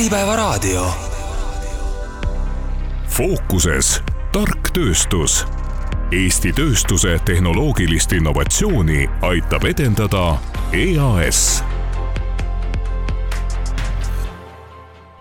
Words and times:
Äripäevaraadio. 0.00 0.86
fookuses 3.08 4.02
tark 4.32 4.70
tööstus. 4.72 5.42
Eesti 6.12 6.52
tööstuse 6.56 7.18
tehnoloogilist 7.24 8.12
innovatsiooni 8.12 9.10
aitab 9.20 9.66
edendada 9.68 10.38
EAS. 10.72 11.64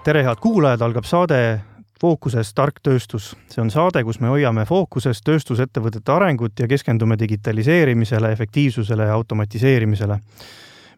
tere, 0.03 0.23
head 0.23 0.39
kuulajad, 0.39 0.81
algab 0.81 1.03
saade 1.03 1.61
Fookuses 2.01 2.53
tark 2.53 2.79
tööstus. 2.83 3.35
see 3.51 3.61
on 3.61 3.71
saade, 3.71 4.03
kus 4.03 4.19
me 4.19 4.27
hoiame 4.31 4.65
fookuses 4.65 5.19
tööstusettevõtete 5.21 6.11
arengut 6.11 6.59
ja 6.59 6.67
keskendume 6.67 7.19
digitaliseerimisele, 7.19 8.31
efektiivsusele 8.31 9.03
ja 9.03 9.13
automatiseerimisele 9.13 10.19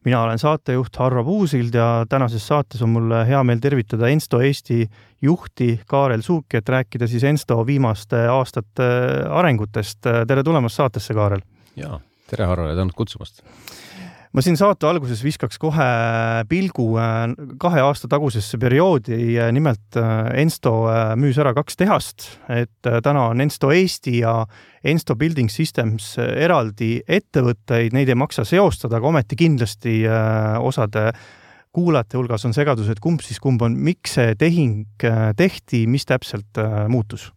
mina 0.06 0.22
olen 0.24 0.40
saatejuht 0.40 0.96
Harro 0.98 1.24
Puusild 1.24 1.74
ja 1.74 2.06
tänases 2.10 2.48
saates 2.48 2.82
on 2.82 2.90
mul 2.90 3.14
hea 3.28 3.44
meel 3.44 3.60
tervitada 3.62 4.10
Ensto 4.10 4.42
Eesti 4.42 4.86
juhti 5.22 5.80
Kaarel 5.88 6.22
Suuki, 6.22 6.58
et 6.58 6.70
rääkida 6.70 7.08
siis 7.08 7.24
Ensto 7.24 7.60
viimaste 7.68 8.26
aastate 8.28 8.88
arengutest. 9.30 10.00
tere 10.28 10.44
tulemast 10.44 10.76
saatesse, 10.76 11.14
Kaarel! 11.14 11.46
jaa, 11.76 12.00
tere, 12.30 12.46
Harro 12.46 12.70
ja 12.70 12.76
tänud 12.76 12.98
kutsumast! 12.98 13.44
Ma 14.32 14.44
siin 14.44 14.56
saate 14.60 14.88
alguses 14.88 15.22
viskaks 15.26 15.60
kohe 15.60 15.88
pilgu 16.50 16.86
äh, 17.00 17.34
kahe 17.60 17.82
aasta 17.84 18.08
tagusesse 18.12 18.60
perioodi. 18.62 19.36
nimelt 19.52 19.98
äh, 20.00 20.32
Ensto 20.42 20.88
äh, 20.88 21.14
müüs 21.20 21.40
ära 21.42 21.54
kaks 21.58 21.78
tehast, 21.80 22.28
et 22.50 22.92
täna 23.04 23.28
on 23.34 23.42
Ensto 23.44 23.72
Eesti 23.76 24.22
ja 24.22 24.46
Ensto 24.84 25.16
Building 25.16 25.52
Systems 25.52 26.16
eraldi 26.18 27.02
ettevõtteid, 27.08 27.94
neid 27.94 28.10
ei 28.10 28.18
maksa 28.18 28.46
seostada, 28.48 28.98
aga 28.98 29.12
ometi 29.12 29.38
kindlasti 29.38 30.00
osade 30.64 31.12
kuulajate 31.72 32.18
hulgas 32.18 32.48
on 32.48 32.56
segadus, 32.56 32.90
et 32.90 33.00
kumb 33.00 33.22
siis 33.22 33.40
kumb 33.40 33.62
on, 33.62 33.76
miks 33.78 34.16
see 34.18 34.34
tehing 34.40 35.04
tehti, 35.38 35.86
mis 35.88 36.08
täpselt 36.08 36.60
muutus? 36.90 37.30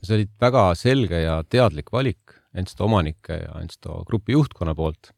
see 0.00 0.16
oli 0.16 0.28
väga 0.40 0.70
selge 0.78 1.18
ja 1.26 1.40
teadlik 1.44 1.90
valik 1.92 2.38
Ensto 2.56 2.86
omanike 2.86 3.36
ja 3.42 3.58
Ensto 3.60 4.00
grupi 4.08 4.32
juhtkonna 4.32 4.72
poolt 4.74 5.12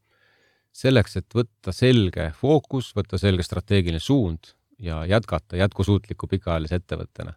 selleks, 0.73 1.19
et 1.21 1.37
võtta 1.37 1.73
selge 1.75 2.31
fookus, 2.37 2.93
võtta 2.97 3.21
selge 3.21 3.45
strateegiline 3.47 4.01
suund 4.01 4.55
ja 4.83 5.03
jätkata 5.07 5.57
jätkusuutliku 5.61 6.27
pikaajalise 6.27 6.81
ettevõttena. 6.81 7.35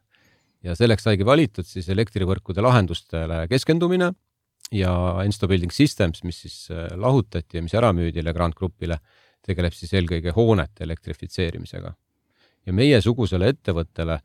ja 0.63 0.75
selleks 0.75 1.03
saigi 1.03 1.25
valitud 1.25 1.65
siis 1.67 1.89
elektrivõrkude 1.93 2.61
lahendustele 2.61 3.43
keskendumine 3.47 4.13
ja 4.71 4.93
Ensto 5.23 5.47
Building 5.47 5.71
Systems, 5.71 6.23
mis 6.23 6.41
siis 6.41 6.71
äh, 6.71 6.87
lahutati 6.97 7.57
ja 7.57 7.63
mis 7.63 7.75
ära 7.77 7.91
müüdi 7.93 8.23
Legrand 8.23 8.55
Grupile, 8.57 8.97
tegeleb 9.45 9.73
siis 9.73 9.93
eelkõige 9.93 10.33
hoonete 10.35 10.83
elektrifitseerimisega. 10.83 11.93
ja 12.65 12.73
meiesugusele 12.73 13.49
ettevõttele 13.49 14.19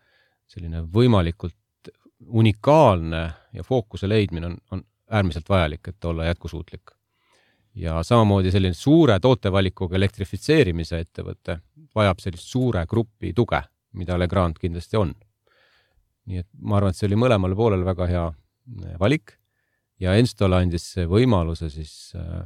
selline 0.49 0.81
võimalikult 0.81 1.91
unikaalne 2.27 3.33
ja 3.53 3.63
fookuse 3.63 4.09
leidmine 4.09 4.47
on, 4.47 4.57
on 4.71 4.85
äärmiselt 5.11 5.49
vajalik, 5.49 5.89
et 5.89 6.05
olla 6.05 6.25
jätkusuutlik 6.25 7.00
ja 7.79 8.01
samamoodi 8.03 8.51
selline 8.53 8.75
suure 8.75 9.19
tootevalikuga 9.23 9.99
elektrifitseerimise 9.99 11.01
ettevõte 11.05 11.61
vajab 11.97 12.23
sellist 12.23 12.51
suure 12.51 12.85
grupi 12.91 13.33
tuge, 13.37 13.61
mida 13.99 14.19
Legrand 14.19 14.59
kindlasti 14.61 14.99
on. 14.99 15.15
nii 16.31 16.43
et 16.43 16.49
ma 16.63 16.77
arvan, 16.77 16.93
et 16.93 16.99
see 16.99 17.09
oli 17.09 17.19
mõlemale 17.19 17.57
poolele 17.59 17.87
väga 17.87 18.07
hea 18.07 18.25
eh, 18.31 18.97
valik. 19.01 19.33
Ja 20.01 20.15
Enstole 20.17 20.61
andis 20.61 20.85
võimaluse 21.09 21.71
siis 21.73 22.13
eh, 22.15 22.43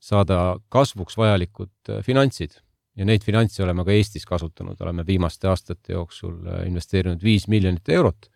saada 0.00 0.56
kasvuks 0.72 1.18
vajalikud 1.18 1.72
eh, 1.90 2.00
finantsid. 2.06 2.56
Ja 2.96 3.04
neid 3.08 3.24
finantse 3.24 3.62
oleme 3.64 3.84
ka 3.84 3.92
Eestis 3.92 4.24
kasutanud, 4.28 4.80
oleme 4.80 5.04
viimaste 5.08 5.48
aastate 5.48 5.94
jooksul 5.94 6.44
investeerinud 6.66 7.22
viis 7.24 7.46
miljonit 7.48 7.88
eurot, 7.88 8.28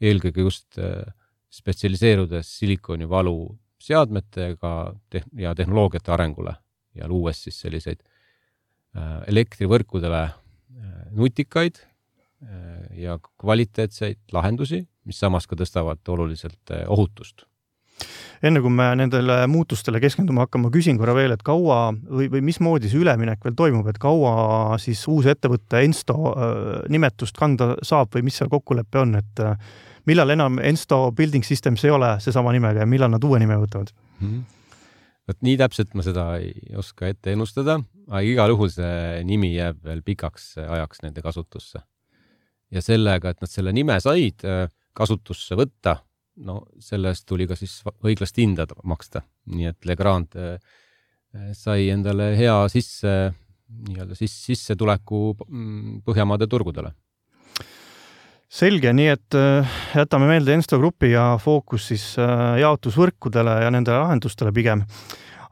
eelkõige 0.00 0.44
just 0.44 0.76
spetsialiseerudes 1.54 2.50
silikonivalu 2.58 3.38
seadmetega 3.84 4.74
tehn- 5.12 5.40
ja 5.40 5.54
tehnoloogiate 5.54 6.12
arengule 6.12 6.56
ja 6.94 7.08
luues 7.08 7.42
siis 7.44 7.60
selliseid 7.60 8.00
äh, 8.00 9.22
elektrivõrkudele 9.32 10.22
äh, 10.24 10.92
nutikaid 11.10 11.80
äh, 11.82 13.00
ja 13.00 13.18
kvaliteetseid 13.40 14.22
lahendusi, 14.32 14.84
mis 15.04 15.18
samas 15.20 15.48
ka 15.50 15.58
tõstavad 15.58 16.00
oluliselt 16.08 16.72
ohutust. 16.88 17.44
Enne 18.44 18.60
kui 18.60 18.72
me 18.74 18.88
nendele 18.98 19.44
muutustele 19.48 20.00
keskenduma 20.02 20.44
hakkame, 20.44 20.68
küsin 20.74 20.98
korra 20.98 21.14
veel, 21.16 21.32
et 21.32 21.44
kaua 21.46 21.92
või, 21.94 22.26
või 22.32 22.42
mismoodi 22.44 22.90
see 22.90 22.98
üleminek 23.00 23.44
veel 23.44 23.54
toimub, 23.56 23.86
et 23.88 24.00
kaua 24.02 24.76
siis 24.82 25.00
uus 25.08 25.28
ettevõte 25.30 25.84
Ensto 25.86 26.34
nimetust 26.90 27.38
kanda 27.38 27.76
saab 27.86 28.10
või 28.16 28.26
mis 28.26 28.40
seal 28.40 28.50
kokkulepe 28.52 29.00
on, 29.00 29.14
et 29.22 29.44
millal 30.08 30.34
enam 30.34 30.58
Ensto 30.62 31.06
Building 31.16 31.44
Systems 31.44 31.84
ei 31.84 31.92
ole 31.94 32.14
seesama 32.20 32.52
nimega 32.54 32.84
ja 32.84 32.88
millal 32.88 33.12
nad 33.14 33.24
uue 33.24 33.40
nime 33.42 33.56
võtavad 33.60 33.92
mm? 34.20 34.42
vot 35.28 35.40
nii 35.46 35.56
täpselt 35.60 35.94
ma 35.96 36.04
seda 36.04 36.26
ei 36.40 36.76
oska 36.78 37.08
ette 37.12 37.32
ennustada, 37.32 37.78
aga 38.10 38.22
igal 38.28 38.52
juhul 38.54 38.72
see 38.72 39.22
nimi 39.28 39.54
jääb 39.54 39.80
veel 39.86 40.02
pikaks 40.04 40.54
ajaks 40.64 41.04
nende 41.04 41.24
kasutusse. 41.24 41.80
ja 42.70 42.82
sellega, 42.82 43.30
et 43.30 43.40
nad 43.40 43.50
selle 43.50 43.72
nime 43.72 43.96
said 44.02 44.44
äh, 44.44 44.66
kasutusse 44.94 45.56
võtta, 45.58 45.96
no 46.44 46.60
selle 46.82 47.12
eest 47.12 47.26
tuli 47.28 47.46
ka 47.48 47.56
siis 47.56 47.80
õiglast 48.04 48.38
hinda 48.38 48.66
maksta, 48.84 49.24
nii 49.54 49.70
et 49.70 49.88
Legrand 49.88 50.36
äh, 50.36 50.58
sai 51.56 51.88
endale 51.90 52.34
hea 52.38 52.56
sisse, 52.70 53.14
nii-öelda 53.88 54.14
siis 54.18 54.34
sissetuleku 54.44 55.32
mm, 55.48 56.02
Põhjamaade 56.06 56.46
turgudele 56.50 56.92
selge, 58.50 58.92
nii 58.94 59.10
et 59.12 59.36
äh, 59.38 59.76
jätame 59.96 60.28
meelde 60.30 60.54
Ensto 60.54 60.78
Grupi 60.80 61.12
ja 61.14 61.34
fookus 61.42 61.88
siis 61.90 62.06
äh, 62.20 62.54
jaotusvõrkudele 62.62 63.60
ja 63.64 63.74
nende 63.74 63.94
lahendustele 63.96 64.52
pigem. 64.54 64.84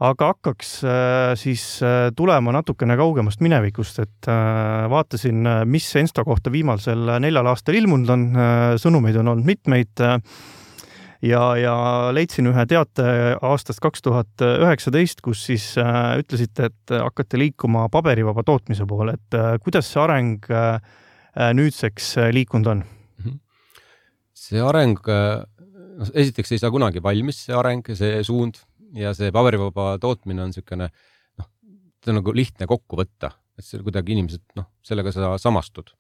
aga 0.02 0.32
hakkaks 0.32 0.70
äh, 0.84 1.34
siis 1.38 1.80
tulema 2.16 2.52
natukene 2.52 2.96
kaugemast 2.98 3.40
minevikust, 3.40 4.00
et 4.02 4.26
vaatasin, 4.90 5.46
mis 5.64 5.86
Ensto 5.96 6.24
kohta 6.24 6.50
viimasel 6.50 7.18
neljal 7.22 7.46
aastal 7.46 7.78
ilmunud 7.78 8.10
on, 8.10 8.26
sõnumeid 8.82 9.16
on 9.20 9.28
olnud 9.34 9.46
mitmeid 9.46 10.02
ja, 11.22 11.42
ja 11.56 11.76
leidsin 12.12 12.50
ühe 12.50 12.66
teate 12.66 13.36
aastast 13.40 13.78
kaks 13.80 14.02
tuhat 14.02 14.42
üheksateist, 14.42 15.22
kus 15.22 15.44
siis 15.46 15.68
ütlesite, 15.78 16.72
et 16.72 16.96
hakkate 16.98 17.38
liikuma 17.38 17.86
paberivaba 17.92 18.42
tootmise 18.42 18.88
poole, 18.90 19.14
et 19.14 19.62
kuidas 19.62 19.86
see 19.92 20.02
areng 20.02 20.50
Äh, 20.50 20.80
nüüdseks 21.36 22.16
äh, 22.20 22.32
liikunud 22.34 22.66
on? 22.66 22.84
Mhm. 23.20 23.38
see 24.36 24.60
areng, 24.60 24.98
äh, 25.08 25.44
noh, 25.98 26.10
esiteks 26.14 26.52
ei 26.52 26.60
saa 26.60 26.72
kunagi 26.74 27.02
valmis, 27.02 27.44
see 27.46 27.56
areng, 27.56 27.86
see 27.96 28.20
suund 28.26 28.60
ja 28.96 29.14
see 29.16 29.32
paberivaba 29.32 29.96
tootmine 30.02 30.44
on 30.44 30.52
niisugune 30.52 30.90
noh, 30.90 31.48
see 32.04 32.12
on 32.12 32.20
nagu 32.20 32.34
lihtne 32.36 32.68
kokku 32.68 33.00
võtta, 33.00 33.32
et 33.56 33.64
see 33.64 33.80
kuidagi 33.80 34.12
inimesed, 34.16 34.44
noh, 34.58 34.68
sellega 34.84 35.12
sa 35.14 35.32
samastud. 35.40 35.94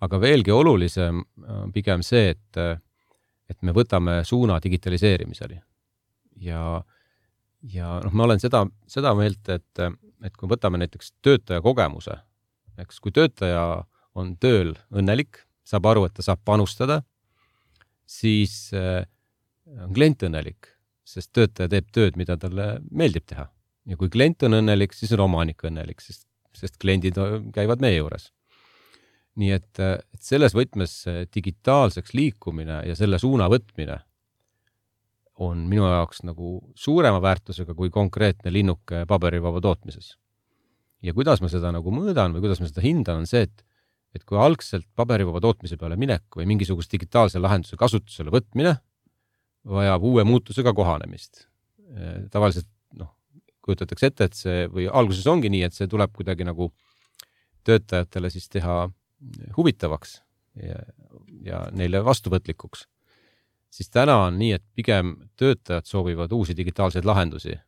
aga 0.00 0.16
veelgi 0.20 0.50
olulisem 0.50 1.18
pigem 1.74 2.00
see, 2.02 2.30
et, 2.30 2.56
et 3.50 3.62
me 3.62 3.72
võtame 3.76 4.22
suuna 4.24 4.60
digitaliseerimiseni. 4.62 5.60
ja, 6.46 6.82
ja 7.62 8.00
noh, 8.04 8.12
ma 8.12 8.24
olen 8.24 8.40
seda, 8.40 8.66
seda 8.86 9.14
meelt, 9.14 9.48
et, 9.48 9.82
et 10.22 10.36
kui 10.36 10.48
võtame 10.48 10.78
näiteks 10.78 11.12
töötaja 11.22 11.60
kogemuse, 11.60 12.20
eks 12.78 13.00
kui 13.00 13.10
töötaja 13.12 13.82
on 14.18 14.34
tööl 14.40 14.74
õnnelik, 14.90 15.44
saab 15.66 15.86
aru, 15.90 16.06
et 16.08 16.16
ta 16.16 16.24
saab 16.26 16.42
panustada, 16.46 17.00
siis 18.10 18.72
äh, 18.74 19.04
on 19.84 19.94
klient 19.94 20.24
õnnelik, 20.26 20.72
sest 21.06 21.32
töötaja 21.36 21.70
teeb 21.70 21.90
tööd, 21.94 22.18
mida 22.20 22.36
talle 22.40 22.72
meeldib 22.90 23.26
teha. 23.30 23.48
ja 23.86 23.96
kui 23.96 24.10
klient 24.12 24.42
on 24.46 24.58
õnnelik, 24.60 24.92
siis 24.94 25.12
on 25.16 25.24
omanik 25.26 25.62
õnnelik, 25.66 26.02
sest, 26.02 26.26
sest 26.54 26.76
kliendid 26.82 27.18
käivad 27.54 27.80
meie 27.82 28.00
juures. 28.00 28.32
nii 29.40 29.50
et, 29.54 29.78
äh, 29.78 29.98
et 30.14 30.22
selles 30.22 30.54
võtmes 30.54 31.04
digitaalseks 31.34 32.14
liikumine 32.14 32.82
ja 32.86 32.96
selle 32.98 33.18
suuna 33.18 33.48
võtmine 33.48 34.00
on 35.40 35.64
minu 35.70 35.86
jaoks 35.88 36.24
nagu 36.28 36.58
suurema 36.76 37.20
väärtusega 37.22 37.74
kui 37.74 37.90
konkreetne 37.90 38.52
linnuke 38.52 39.06
paberivaba 39.08 39.60
tootmises. 39.60 40.16
ja 41.02 41.14
kuidas 41.16 41.40
ma 41.40 41.48
seda 41.48 41.70
nagu 41.72 41.90
mõõdan 41.94 42.34
või 42.34 42.44
kuidas 42.44 42.60
ma 42.60 42.68
seda 42.68 42.82
hindan, 42.84 43.22
on 43.22 43.26
see, 43.26 43.46
et 43.48 43.62
et 44.14 44.24
kui 44.26 44.38
algselt 44.40 44.86
paberivaba 44.98 45.40
tootmise 45.42 45.78
peale 45.78 45.98
minek 46.00 46.24
või 46.36 46.48
mingisuguse 46.50 46.90
digitaalse 46.90 47.38
lahenduse 47.42 47.78
kasutusele 47.78 48.32
võtmine 48.34 48.74
vajab 49.70 50.04
uue 50.04 50.24
muutusega 50.24 50.72
kohanemist. 50.74 51.46
tavaliselt 52.30 52.68
noh, 52.98 53.10
kujutatakse 53.62 54.06
ette, 54.06 54.24
et 54.24 54.34
see 54.38 54.66
või 54.70 54.86
alguses 54.88 55.26
ongi 55.26 55.50
nii, 55.50 55.62
et 55.66 55.74
see 55.74 55.88
tuleb 55.90 56.12
kuidagi 56.14 56.46
nagu 56.46 56.70
töötajatele 57.66 58.30
siis 58.30 58.48
teha 58.48 58.88
huvitavaks 59.56 60.20
ja, 60.62 60.80
ja 61.44 61.60
neile 61.72 62.04
vastuvõtlikuks. 62.04 62.86
siis 63.70 63.90
täna 63.90 64.16
on 64.26 64.38
nii, 64.38 64.52
et 64.52 64.64
pigem 64.74 65.16
töötajad 65.36 65.86
soovivad 65.86 66.32
uusi 66.32 66.56
digitaalseid 66.56 67.04
lahendusi. 67.04 67.58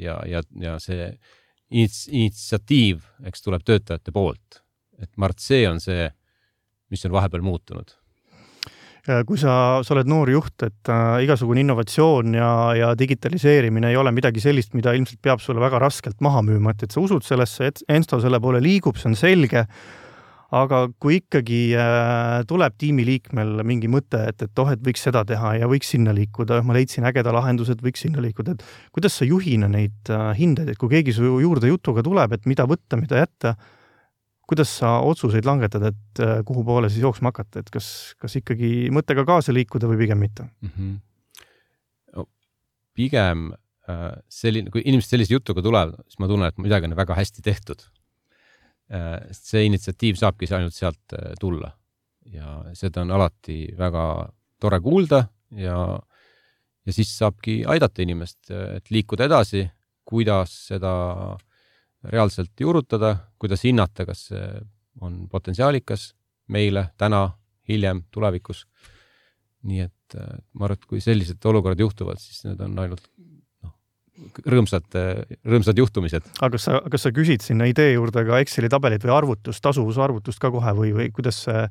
ja, 0.00 0.20
ja, 0.26 0.42
ja 0.60 0.78
see 0.78 1.10
initsiatiiv, 1.70 3.02
eks 3.24 3.42
tuleb 3.42 3.64
töötajate 3.64 4.12
poolt 4.12 4.65
et 5.00 5.12
ma 5.16 5.28
arvan, 5.28 5.36
et 5.36 5.44
see 5.44 5.68
on 5.68 5.80
see, 5.82 6.10
mis 6.90 7.06
on 7.08 7.16
vahepeal 7.16 7.44
muutunud 7.44 7.96
kui 9.26 9.38
sa, 9.38 9.82
sa 9.86 9.94
oled 9.94 10.08
noor 10.10 10.30
juht, 10.32 10.56
et 10.66 10.90
äh, 10.90 11.20
igasugune 11.26 11.62
innovatsioon 11.62 12.34
ja, 12.34 12.48
ja 12.74 12.88
digitaliseerimine 12.98 13.92
ei 13.92 13.98
ole 14.00 14.10
midagi 14.14 14.42
sellist, 14.42 14.74
mida 14.74 14.94
ilmselt 14.96 15.20
peab 15.22 15.42
sulle 15.42 15.62
väga 15.62 15.78
raskelt 15.82 16.18
maha 16.24 16.42
müüma, 16.46 16.74
et, 16.74 16.86
et 16.86 16.96
sa 16.96 17.02
usud 17.04 17.26
sellesse, 17.26 17.70
et 17.70 17.84
Ensto 17.92 18.18
selle 18.22 18.40
poole 18.42 18.60
liigub, 18.64 18.98
see 18.98 19.12
on 19.12 19.16
selge. 19.18 19.66
aga 20.56 20.84
kui 21.02 21.16
ikkagi 21.18 21.74
äh, 21.74 22.42
tuleb 22.46 22.76
tiimiliikmel 22.78 23.64
mingi 23.66 23.88
mõte, 23.90 24.20
et, 24.30 24.42
et 24.46 24.60
oh, 24.62 24.68
et 24.70 24.82
võiks 24.82 25.02
seda 25.02 25.24
teha 25.26 25.56
ja 25.58 25.66
võiks 25.70 25.90
sinna 25.90 26.14
liikuda, 26.14 26.60
ma 26.62 26.76
leidsin 26.76 27.06
ägeda 27.06 27.32
lahenduse, 27.34 27.74
et 27.74 27.82
võiks 27.82 28.04
sinna 28.06 28.22
liikuda, 28.22 28.54
et 28.54 28.62
kuidas 28.94 29.18
sa 29.18 29.26
juhina 29.26 29.66
neid 29.70 30.10
äh, 30.10 30.30
hindeid, 30.38 30.70
et 30.70 30.78
kui 30.78 30.90
keegi 30.94 31.14
su 31.14 31.34
juurde 31.42 31.70
jutuga 31.70 32.02
tuleb, 32.06 32.38
et 32.38 32.46
mida 32.46 32.66
võtta, 32.66 32.98
mida 32.98 33.24
jätta 33.24 33.56
kuidas 34.46 34.70
sa 34.78 34.96
otsuseid 35.02 35.46
langetad, 35.46 35.88
et 35.90 36.22
äh, 36.22 36.40
kuhu 36.46 36.62
poole 36.66 36.90
siis 36.90 37.02
jooksma 37.02 37.32
hakata, 37.32 37.62
et 37.62 37.70
kas, 37.74 37.88
kas 38.22 38.38
ikkagi 38.38 38.88
mõttega 38.94 39.26
kaasa 39.26 39.54
liikuda 39.54 39.90
või 39.90 40.00
pigem 40.04 40.22
mitte 40.22 40.46
mm? 40.46 40.72
-hmm. 40.72 40.96
No, 42.16 42.26
pigem 42.94 43.48
äh, 43.90 44.12
selline, 44.28 44.70
kui 44.70 44.84
inimesed 44.84 45.16
sellise 45.16 45.34
jutuga 45.34 45.64
tulevad, 45.66 45.98
siis 46.06 46.20
ma 46.22 46.30
tunnen, 46.30 46.48
et 46.48 46.62
midagi 46.62 46.90
on 46.90 46.96
väga 46.98 47.18
hästi 47.18 47.42
tehtud 47.42 47.82
äh,. 48.90 49.26
see 49.32 49.66
initsiatiiv 49.66 50.20
saabki 50.22 50.50
ainult 50.54 50.74
sealt 50.74 51.18
äh, 51.18 51.34
tulla 51.40 51.72
ja 52.30 52.62
seda 52.74 53.02
on 53.02 53.10
alati 53.10 53.74
väga 53.78 54.28
tore 54.60 54.80
kuulda 54.80 55.26
ja, 55.50 55.98
ja 56.86 56.92
siis 56.92 57.10
saabki 57.18 57.64
aidata 57.66 58.02
inimest, 58.02 58.50
et 58.50 58.90
liikuda 58.90 59.26
edasi, 59.26 59.66
kuidas 60.06 60.54
seda 60.70 60.94
äh, 61.34 61.36
reaalselt 62.12 62.52
juurutada, 62.60 63.16
kuidas 63.38 63.64
hinnata, 63.66 64.06
kas 64.08 64.28
see 64.30 64.44
on 65.04 65.26
potentsiaalikas 65.32 66.10
meile 66.52 66.88
täna, 66.98 67.28
hiljem, 67.68 68.04
tulevikus. 68.14 68.66
nii 69.66 69.80
et 69.82 70.14
äh, 70.14 70.36
ma 70.54 70.68
arvan, 70.68 70.78
et 70.78 70.86
kui 70.86 71.00
sellised 71.02 71.42
olukorrad 71.50 71.80
juhtuvad, 71.82 72.20
siis 72.22 72.44
need 72.46 72.60
on 72.62 72.76
ainult 72.78 73.08
noh, 73.64 73.72
rõõmsad, 74.46 74.86
rõõmsad 75.42 75.80
juhtumised. 75.82 76.28
aga 76.38 76.52
kas 76.54 76.68
sa, 76.68 76.80
kas 76.92 77.06
sa 77.08 77.12
küsid 77.16 77.42
sinna 77.42 77.66
idee 77.66 77.96
juurde 77.96 78.22
ka 78.28 78.40
Exceli 78.44 78.70
tabelit 78.70 79.04
või 79.04 79.16
arvutust, 79.16 79.62
tasuvusarvutust 79.66 80.42
ka 80.42 80.52
kohe 80.54 80.74
või, 80.78 80.94
või 80.94 81.10
kuidas 81.14 81.42
see 81.48 81.66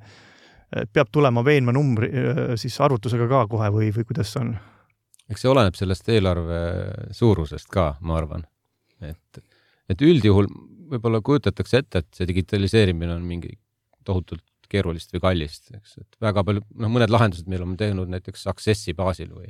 peab 0.91 1.07
tulema 1.13 1.45
veenva 1.45 1.71
numbri 1.71 2.09
siis 2.59 2.75
arvutusega 2.83 3.29
ka 3.31 3.45
kohe 3.47 3.69
või, 3.71 3.91
või 3.95 4.07
kuidas 4.11 4.35
on? 4.41 4.55
eks 5.31 5.45
see 5.45 5.51
oleneb 5.51 5.77
sellest 5.77 6.09
eelarve 6.13 6.61
suurusest 7.15 7.69
ka, 7.71 7.93
ma 8.05 8.19
arvan, 8.19 8.45
et 9.01 9.41
et 9.89 10.01
üldjuhul 10.01 10.49
võib-olla 10.91 11.21
kujutatakse 11.25 11.81
ette, 11.81 12.01
et 12.03 12.17
see 12.17 12.27
digitaliseerimine 12.29 13.15
on 13.15 13.25
mingi 13.27 13.55
tohutult 14.05 14.43
keerulist 14.69 15.13
või 15.13 15.21
kallist, 15.23 15.69
eks, 15.77 15.97
et 16.01 16.17
väga 16.21 16.43
palju, 16.45 16.63
noh, 16.81 16.91
mõned 16.91 17.11
lahendused 17.13 17.49
meil 17.51 17.63
on 17.65 17.75
teinud 17.79 18.09
näiteks 18.11 18.47
Accessi 18.49 18.95
baasil 18.97 19.29
või, 19.33 19.49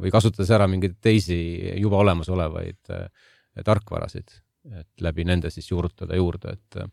või 0.00 0.12
kasutades 0.14 0.50
ära 0.54 0.68
mingeid 0.70 0.98
teisi 1.02 1.38
juba 1.80 2.00
olemasolevaid 2.02 2.94
äh, 2.94 3.08
tarkvarasid, 3.66 4.36
et 4.78 5.04
läbi 5.04 5.26
nende 5.26 5.50
siis 5.50 5.66
juurutada 5.70 6.18
juurde, 6.18 6.54
et 6.54 6.80
äh, 6.82 6.88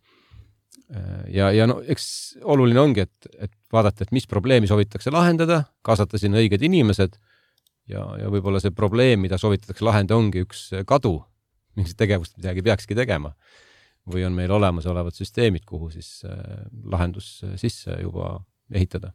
ja, 1.36 1.52
ja 1.56 1.70
no 1.70 1.80
eks 1.86 2.10
oluline 2.42 2.82
ongi, 2.82 3.06
et, 3.06 3.32
et 3.38 3.54
vaadata, 3.74 4.06
et 4.06 4.16
mis 4.18 4.28
probleemi 4.30 4.70
soovitakse 4.70 5.14
lahendada, 5.14 5.64
kaasata 5.86 6.22
sinna 6.22 6.42
õiged 6.42 6.66
inimesed 6.66 7.20
ja, 7.90 8.06
ja 8.24 8.34
võib-olla 8.34 8.62
see 8.64 8.74
probleem, 8.76 9.22
mida 9.26 9.38
soovitatakse 9.42 9.86
lahendada, 9.86 10.18
ongi 10.18 10.46
üks 10.48 10.72
kadu 10.90 11.20
mingit 11.78 11.98
tegevust 12.00 12.38
midagi 12.40 12.64
peakski 12.66 12.98
tegema. 12.98 13.34
või 14.10 14.24
on 14.26 14.34
meil 14.34 14.50
olemasolevad 14.50 15.14
süsteemid, 15.14 15.68
kuhu 15.70 15.92
siis 15.94 16.24
äh, 16.26 16.38
lahendus 16.90 17.44
äh, 17.46 17.52
sisse 17.62 17.94
juba 18.02 18.40
ehitada 18.74 19.12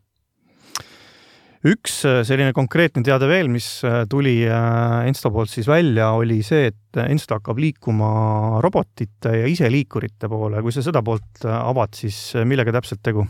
üks 1.66 1.96
äh, 2.06 2.20
selline 2.28 2.52
konkreetne 2.54 3.02
teade 3.02 3.26
veel, 3.26 3.48
mis 3.50 3.66
tuli 4.12 4.36
Ensto 4.44 5.32
poolt 5.34 5.50
siis 5.50 5.66
välja, 5.66 6.12
oli 6.14 6.42
see, 6.46 6.68
et 6.70 7.00
Ensto 7.08 7.40
hakkab 7.40 7.58
liikuma 7.58 8.60
robotite 8.62 9.32
ja 9.40 9.48
iseliikurite 9.50 10.30
poole. 10.30 10.62
kui 10.62 10.76
sa 10.76 10.84
seda 10.84 11.02
poolt 11.02 11.42
avad, 11.48 11.96
siis 11.96 12.20
millega 12.44 12.76
täpselt 12.76 13.02
tegu? 13.02 13.26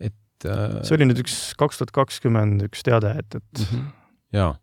et 0.00 0.48
äh... 0.48 0.80
see 0.86 0.96
oli 0.96 1.10
nüüd 1.10 1.20
üks 1.26 1.36
kaks 1.60 1.82
tuhat 1.82 1.92
kakskümmend 2.00 2.64
üks 2.70 2.86
teade, 2.86 3.12
et, 3.18 3.34
et 3.34 3.66
mm. 3.66 3.70
-hmm. 3.74 3.94
jaa 4.38 4.54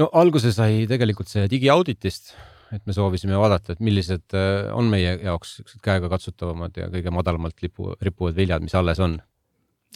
no 0.00 0.08
alguse 0.16 0.52
sai 0.54 0.86
tegelikult 0.90 1.30
see 1.30 1.48
digiauditist, 1.50 2.32
et 2.74 2.84
me 2.86 2.94
soovisime 2.96 3.38
vaadata, 3.38 3.74
et 3.74 3.82
millised 3.84 4.36
äh, 4.36 4.70
on 4.76 4.88
meie 4.92 5.16
jaoks 5.24 5.58
käegakatsutavamad 5.84 6.78
ja 6.78 6.88
kõige 6.92 7.12
madalamalt 7.14 7.62
lipu, 7.64 7.90
rippuvad 8.00 8.38
viljad, 8.38 8.64
mis 8.64 8.76
alles 8.78 9.02
on. 9.02 9.18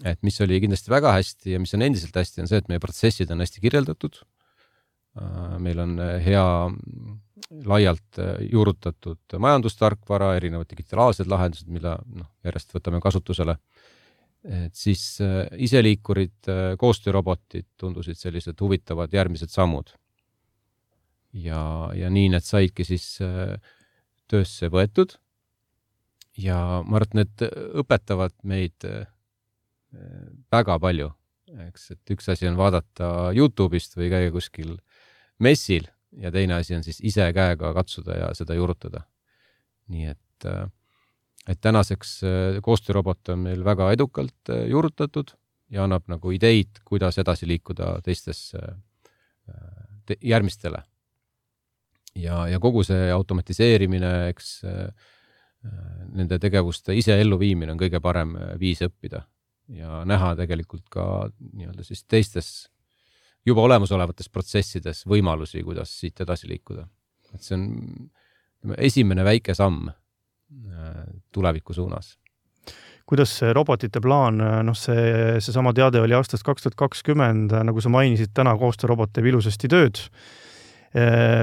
et 0.02 0.18
mis 0.26 0.40
oli 0.42 0.56
kindlasti 0.58 0.90
väga 0.90 1.12
hästi 1.14 1.52
ja 1.52 1.58
mis 1.62 1.74
on 1.76 1.84
endiselt 1.86 2.16
hästi, 2.18 2.40
on 2.42 2.48
see, 2.50 2.58
et 2.58 2.70
meie 2.70 2.82
protsessid 2.82 3.30
on 3.30 3.44
hästi 3.44 3.60
kirjeldatud. 3.62 4.16
Äh, 5.22 5.52
meil 5.62 5.78
on 5.78 5.92
äh, 6.02 6.16
hea 6.24 6.46
laialt 7.70 8.18
juurutatud 8.50 9.36
majandustarkvara, 9.38 10.32
erinevad 10.38 10.66
digitaalsed 10.70 11.28
lahendused, 11.30 11.68
mida 11.70 11.98
noh, 12.02 12.26
järjest 12.46 12.74
võtame 12.74 12.98
kasutusele 13.04 13.54
et 14.44 14.76
siis 14.76 15.02
äh, 15.24 15.46
iseliikurid, 15.56 16.36
äh, 16.52 16.74
koostöörobotid 16.80 17.66
tundusid 17.80 18.18
sellised 18.20 18.60
huvitavad 18.60 19.12
järgmised 19.12 19.52
sammud. 19.52 19.94
ja, 21.32 21.90
ja 21.94 22.10
nii 22.10 22.28
need 22.30 22.44
saidki 22.46 22.84
siis 22.84 23.18
äh, 23.24 23.56
töösse 24.28 24.68
võetud. 24.68 25.16
ja 26.36 26.82
ma 26.84 27.00
arvan, 27.00 27.24
et 27.24 27.40
need 27.40 27.48
õpetavad 27.84 28.34
meid 28.42 28.84
väga 30.50 30.74
palju, 30.82 31.12
eks, 31.68 31.90
et 31.94 32.10
üks 32.10 32.28
asi 32.32 32.48
on 32.50 32.56
vaadata 32.58 33.30
Youtube'ist 33.30 33.94
või 33.94 34.08
käia 34.10 34.32
kuskil 34.34 34.72
messil 35.38 35.86
ja 36.18 36.32
teine 36.32 36.54
asi 36.54 36.74
on 36.74 36.84
siis 36.84 37.00
ise 37.02 37.26
käega 37.34 37.72
katsuda 37.74 38.18
ja 38.18 38.30
seda 38.34 38.54
juurutada. 38.54 39.04
nii 39.88 40.06
et 40.08 40.46
äh, 40.48 40.64
et 41.48 41.60
tänaseks 41.60 42.16
äh, 42.24 42.60
koostöörobot 42.62 43.28
on 43.28 43.44
meil 43.48 43.64
väga 43.64 43.90
edukalt 43.92 44.50
äh, 44.50 44.66
juurutatud 44.70 45.34
ja 45.70 45.84
annab 45.84 46.08
nagu 46.08 46.32
ideid, 46.32 46.80
kuidas 46.84 47.18
edasi 47.20 47.48
liikuda 47.48 47.98
teistesse 48.04 48.60
äh, 48.60 49.84
te, 50.06 50.16
järgmistele. 50.22 50.82
ja, 52.14 52.46
ja 52.48 52.60
kogu 52.60 52.84
see 52.86 53.10
automatiseerimine, 53.12 54.28
eks 54.30 54.60
nende 56.12 56.36
tegevuste 56.38 56.92
ise 56.92 57.14
elluviimine 57.20 57.72
on 57.72 57.78
kõige 57.80 57.96
parem 58.04 58.34
viis 58.60 58.82
õppida 58.84 59.22
ja 59.72 60.02
näha 60.04 60.34
tegelikult 60.36 60.90
ka 60.92 61.30
nii-öelda 61.40 61.86
siis 61.86 62.04
teistes 62.04 62.48
juba 63.48 63.64
olemasolevates 63.64 64.28
protsessides 64.28 65.06
võimalusi, 65.08 65.62
kuidas 65.64 65.94
siit 66.00 66.20
edasi 66.20 66.50
liikuda. 66.52 66.86
et 67.34 67.42
see 67.42 67.56
on 67.56 68.76
esimene 68.76 69.24
väike 69.24 69.54
samm 69.56 69.88
tuleviku 71.32 71.74
suunas. 71.74 72.18
kuidas 73.06 73.34
see 73.38 73.52
robotite 73.52 74.00
plaan, 74.00 74.38
noh, 74.64 74.76
see, 74.78 75.36
seesama 75.44 75.74
teade 75.76 76.00
oli 76.00 76.14
aastast 76.16 76.42
kaks 76.46 76.64
tuhat 76.64 76.76
kakskümmend, 76.80 77.52
nagu 77.68 77.82
sa 77.84 77.90
mainisid, 77.92 78.30
täna 78.32 78.54
koostöörobot 78.56 79.12
teeb 79.12 79.28
ilusasti 79.28 79.68
tööd. 79.68 80.00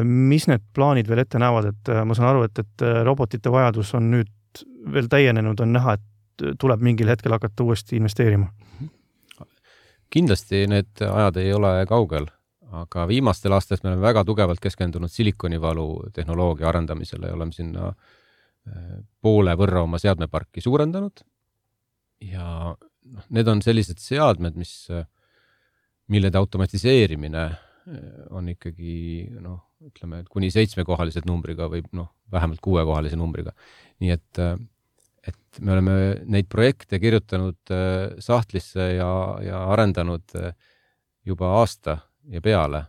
mis 0.03 0.47
need 0.47 0.63
plaanid 0.73 1.09
veel 1.11 1.21
ette 1.21 1.39
näevad, 1.39 1.67
et 1.69 1.91
ma 2.07 2.15
saan 2.17 2.29
aru, 2.31 2.45
et, 2.47 2.63
et 2.63 2.85
robotite 3.05 3.51
vajadus 3.51 3.93
on 3.99 4.09
nüüd 4.13 4.63
veel 4.93 5.09
täienenud, 5.11 5.59
on 5.59 5.73
näha, 5.75 5.97
et 5.99 6.57
tuleb 6.59 6.81
mingil 6.81 7.11
hetkel 7.11 7.35
hakata 7.37 7.63
uuesti 7.63 7.99
investeerima? 7.99 8.47
kindlasti 10.11 10.65
need 10.67 11.03
ajad 11.07 11.37
ei 11.39 11.53
ole 11.53 11.85
kaugel, 11.87 12.25
aga 12.71 13.05
viimastel 13.07 13.53
aastatel 13.55 13.85
me 13.85 13.93
oleme 13.93 14.07
väga 14.07 14.25
tugevalt 14.27 14.59
keskendunud 14.59 15.11
silikonivalu 15.11 15.85
tehnoloogia 16.13 16.67
arendamisele 16.67 17.29
ja 17.29 17.37
oleme 17.37 17.55
sinna 17.55 17.85
äh, 17.87 18.09
poole 19.21 19.55
võrra 19.57 19.81
oma 19.87 19.97
seadmeparki 20.01 20.61
suurendanud. 20.61 21.23
ja 22.21 22.75
noh, 22.77 23.25
need 23.33 23.47
on 23.49 23.61
sellised 23.65 23.97
seadmed, 24.01 24.57
mis, 24.59 24.73
millede 26.11 26.37
automatiseerimine 26.37 27.45
eh, 27.47 28.25
on 28.35 28.49
ikkagi 28.51 29.29
noh, 29.39 29.61
ütleme, 29.87 30.21
et 30.21 30.29
kuni 30.29 30.51
seitsmekohalise 30.53 31.23
numbriga 31.25 31.69
või 31.71 31.83
noh, 31.97 32.11
vähemalt 32.31 32.61
kuuekohalise 32.63 33.17
numbriga. 33.19 33.53
nii 34.03 34.13
et, 34.13 34.41
et 35.27 35.61
me 35.61 35.75
oleme 35.75 35.95
neid 36.29 36.49
projekte 36.51 36.99
kirjutanud 37.01 37.73
eh, 37.73 38.17
sahtlisse 38.23 38.91
ja, 38.97 39.11
ja 39.45 39.65
arendanud 39.73 40.37
eh, 40.39 40.53
juba 41.25 41.55
aasta 41.61 41.99
ja 42.29 42.41
peale. 42.41 42.85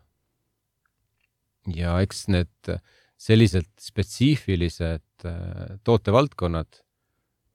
ja 1.74 2.00
eks 2.02 2.26
need 2.32 2.74
sellised 3.22 3.68
spetsiifilised 3.78 5.04
äh, 5.28 5.76
tootevaldkonnad 5.84 6.80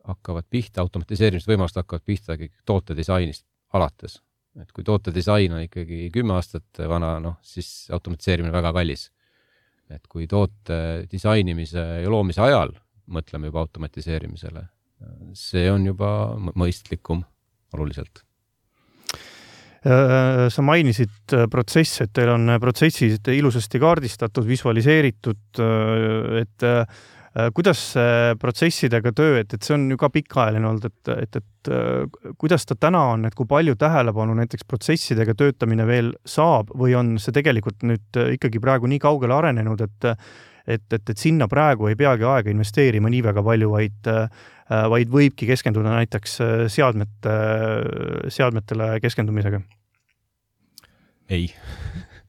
hakkavad 0.07 0.47
pihta, 0.49 0.81
automatiseerimisvõimalused 0.85 1.81
hakkavad 1.81 2.05
pihta 2.07 2.37
ikkagi 2.37 2.63
tootedisainist 2.65 3.45
alates. 3.73 4.21
et 4.57 4.71
kui 4.73 4.83
tootedisain 4.83 5.53
on 5.53 5.61
ikkagi 5.61 6.07
kümme 6.09 6.33
aastat 6.33 6.79
vana, 6.89 7.19
noh, 7.21 7.35
siis 7.45 7.89
automatiseerimine 7.93 8.53
väga 8.53 8.73
kallis. 8.73 9.11
et 9.89 10.07
kui 10.07 10.27
toote 10.27 11.07
disainimise 11.11 11.83
ja 12.03 12.09
loomise 12.09 12.41
ajal 12.41 12.71
mõtleme 13.07 13.51
juba 13.51 13.59
automatiseerimisele. 13.59 14.67
see 15.33 15.71
on 15.71 15.85
juba 15.85 16.09
mõistlikum 16.55 17.23
oluliselt 17.73 18.27
Äh, 19.87 20.47
sa 20.49 20.63
mainisid 20.65 21.35
äh, 21.35 21.45
protsesse, 21.51 22.07
et 22.07 22.13
teil 22.17 22.31
on 22.33 22.49
protsessid 22.59 23.29
ilusasti 23.31 23.79
kaardistatud, 23.79 24.47
visualiseeritud, 24.49 25.61
et 26.41 26.65
kuidas 27.53 27.81
see 27.93 28.33
protsessidega 28.41 29.11
töö, 29.15 29.37
et, 29.41 29.53
et 29.53 29.63
see 29.63 29.75
on 29.75 29.85
ju 29.91 29.97
ka 29.99 30.09
pikaajaline 30.13 30.69
olnud, 30.69 30.87
et, 30.89 31.11
et, 31.13 31.39
et 31.41 31.71
kuidas 32.39 32.65
ta 32.65 32.77
täna 32.79 33.03
on, 33.13 33.27
et 33.27 33.37
kui 33.37 33.45
palju 33.49 33.75
tähelepanu 33.77 34.35
näiteks 34.39 34.65
protsessidega 34.67 35.35
töötamine 35.37 35.85
veel 35.89 36.13
saab 36.25 36.71
või 36.73 36.95
on 36.97 37.15
see 37.21 37.35
tegelikult 37.35 37.85
nüüd 37.85 38.21
ikkagi 38.37 38.61
praegu 38.63 38.89
nii 38.89 39.01
kaugele 39.03 39.37
arenenud, 39.37 39.85
et 39.85 40.11
et, 40.67 40.83
et, 40.91 41.09
et 41.13 41.15
sinna 41.15 41.45
praegu 41.47 41.87
ei 41.87 41.95
peagi 41.95 42.25
aega 42.27 42.51
investeerima 42.51 43.07
nii 43.07 43.21
väga 43.29 43.43
palju, 43.43 43.69
vaid 43.71 44.09
vaid 44.67 45.11
võibki 45.13 45.47
keskenduda 45.47 45.93
näiteks 45.93 46.33
seadmete, 46.73 47.35
seadmetele 48.35 48.97
keskendumisega 48.99 49.61
ei 51.29 51.47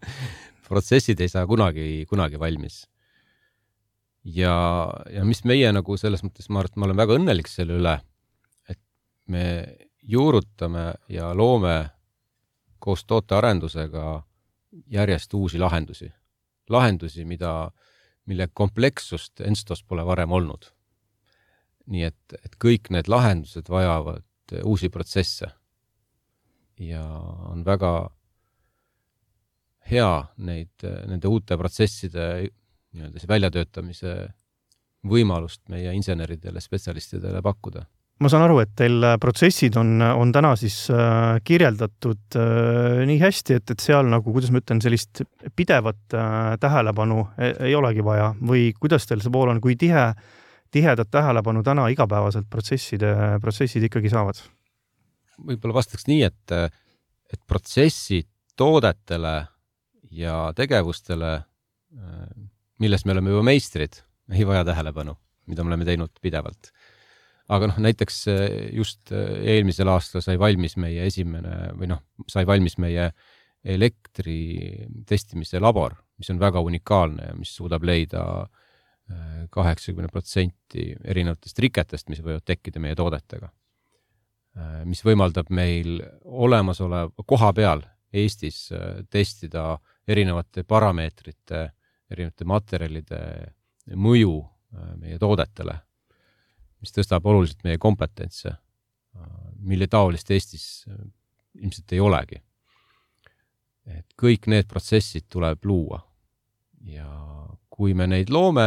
protsessid 0.68 1.20
ei 1.20 1.30
saa 1.30 1.46
kunagi, 1.46 2.04
kunagi 2.10 2.40
valmis. 2.40 2.84
Ja, 4.34 4.54
ja 5.10 5.24
mis 5.24 5.42
meie 5.48 5.70
nagu 5.72 5.96
selles 6.00 6.22
mõttes, 6.24 6.48
ma 6.50 6.62
arvan, 6.62 6.72
et 6.72 6.80
ma 6.80 6.88
olen 6.88 7.00
väga 7.00 7.18
õnnelik 7.18 7.50
selle 7.50 7.78
üle, 7.78 7.94
et 8.68 8.80
me 9.32 9.44
juurutame 10.08 10.92
ja 11.12 11.32
loome 11.36 11.76
koos 12.78 13.04
tootearendusega 13.08 14.06
järjest 14.92 15.34
uusi 15.34 15.58
lahendusi. 15.58 16.12
lahendusi, 16.68 17.24
mida, 17.24 17.70
mille 18.26 18.48
komplekssust 18.52 19.40
Enstos 19.40 19.82
pole 19.82 20.04
varem 20.06 20.32
olnud. 20.32 20.72
nii 21.88 22.02
et, 22.04 22.34
et 22.44 22.56
kõik 22.60 22.90
need 22.92 23.08
lahendused 23.08 23.68
vajavad 23.68 24.24
uusi 24.64 24.88
protsesse. 24.88 25.46
ja 26.78 27.04
on 27.50 27.64
väga 27.64 28.10
hea 29.90 30.24
neid, 30.36 30.84
nende 31.06 31.28
uute 31.28 31.56
protsesside 31.56 32.48
nii-öelda 32.98 33.22
see 33.22 33.30
väljatöötamise 33.30 34.16
võimalust 35.08 35.62
meie 35.70 35.94
inseneridele, 35.94 36.60
spetsialistidele 36.60 37.42
pakkuda 37.44 37.86
ma 38.18 38.30
saan 38.30 38.44
aru, 38.46 38.58
et 38.64 38.72
teil 38.78 39.04
protsessid 39.22 39.76
on, 39.78 40.00
on 40.02 40.32
täna 40.34 40.54
siis 40.58 40.76
äh, 40.90 41.38
kirjeldatud 41.46 42.38
äh, 42.38 43.04
nii 43.08 43.20
hästi, 43.22 43.58
et, 43.60 43.72
et 43.74 43.84
seal 43.84 44.08
nagu, 44.10 44.32
kuidas 44.34 44.50
ma 44.54 44.62
ütlen, 44.62 44.82
sellist 44.82 45.22
pidevat 45.56 46.16
äh, 46.18 46.56
tähelepanu 46.60 47.22
ei, 47.38 47.54
ei 47.70 47.76
olegi 47.78 48.04
vaja 48.04 48.32
või 48.42 48.72
kuidas 48.78 49.06
teil 49.06 49.22
see 49.22 49.34
pool 49.34 49.52
on, 49.52 49.62
kui 49.62 49.78
tihe, 49.78 50.08
tihedat 50.74 51.10
tähelepanu 51.14 51.62
täna 51.66 51.86
igapäevaselt 51.94 52.48
protsesside, 52.50 53.14
protsessid 53.44 53.86
ikkagi 53.88 54.10
saavad? 54.12 54.42
võib-olla 55.38 55.78
vastaks 55.78 56.08
nii, 56.10 56.24
et, 56.26 56.56
et 57.30 57.40
protsessid 57.46 58.26
toodetele 58.58 59.36
ja 60.10 60.48
tegevustele, 60.58 61.34
äh, 61.94 62.24
milles 62.82 63.04
me 63.06 63.14
oleme 63.14 63.34
juba 63.34 63.46
meistrid, 63.50 64.00
ei 64.34 64.46
vaja 64.46 64.64
tähelepanu, 64.68 65.16
mida 65.50 65.64
me 65.64 65.72
oleme 65.72 65.88
teinud 65.88 66.14
pidevalt. 66.22 66.72
aga 67.48 67.70
noh, 67.70 67.78
näiteks 67.80 68.16
äh, 68.28 68.42
just 68.76 69.12
äh, 69.12 69.38
eelmisel 69.56 69.88
aastal 69.88 70.20
sai 70.20 70.36
valmis 70.38 70.76
meie 70.76 71.06
esimene 71.08 71.72
või 71.78 71.88
noh, 71.88 72.02
sai 72.28 72.44
valmis 72.46 72.76
meie 72.78 73.10
elektri 73.64 74.40
testimise 75.08 75.60
labor, 75.60 75.96
mis 76.20 76.30
on 76.30 76.38
väga 76.40 76.60
unikaalne 76.60 77.30
ja 77.30 77.36
mis 77.36 77.54
suudab 77.56 77.84
leida 77.84 78.22
kaheksakümne 79.50 80.10
protsenti 80.12 80.90
erinevatest 81.04 81.58
riketest, 81.64 82.10
mis 82.12 82.20
võivad 82.20 82.44
tekkida 82.44 82.80
meie 82.80 82.96
toodetega. 82.96 83.48
mis 84.84 85.00
võimaldab 85.04 85.48
meil 85.48 86.02
olemasoleva 86.24 87.24
koha 87.24 87.52
peal 87.56 87.84
Eestis 88.12 88.70
testida 89.10 89.78
erinevate 90.08 90.64
parameetrite, 90.64 91.70
erinevate 92.10 92.46
materjalide 92.48 93.20
mõju 93.96 94.34
äh, 94.40 94.90
meie 95.00 95.18
toodetele, 95.20 95.76
mis 96.82 96.94
tõstab 96.94 97.26
oluliselt 97.26 97.64
meie 97.66 97.80
kompetentse, 97.82 98.54
äh, 98.54 99.30
mille 99.58 99.88
taolist 99.90 100.30
Eestis 100.30 100.86
ilmselt 101.58 101.96
ei 101.96 102.00
olegi. 102.00 102.42
et 103.88 104.04
kõik 104.20 104.50
need 104.52 104.66
protsessid 104.68 105.24
tuleb 105.32 105.64
luua 105.64 106.02
ja 106.84 107.08
kui 107.72 107.94
me 107.94 108.06
neid 108.06 108.28
loome, 108.28 108.66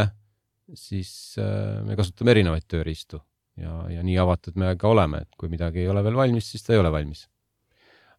siis 0.74 1.36
me 1.38 1.94
kasutame 1.94 2.32
erinevaid 2.34 2.66
tööriistu 2.66 3.20
ja, 3.60 3.74
ja 3.90 4.02
nii 4.04 4.16
avatud 4.18 4.56
me 4.60 4.72
ka 4.80 4.90
oleme, 4.92 5.22
et 5.24 5.38
kui 5.38 5.50
midagi 5.52 5.82
ei 5.82 5.90
ole 5.92 6.02
veel 6.04 6.16
valmis, 6.18 6.48
siis 6.52 6.64
ta 6.64 6.74
ei 6.74 6.80
ole 6.82 6.92
valmis. 6.92 7.26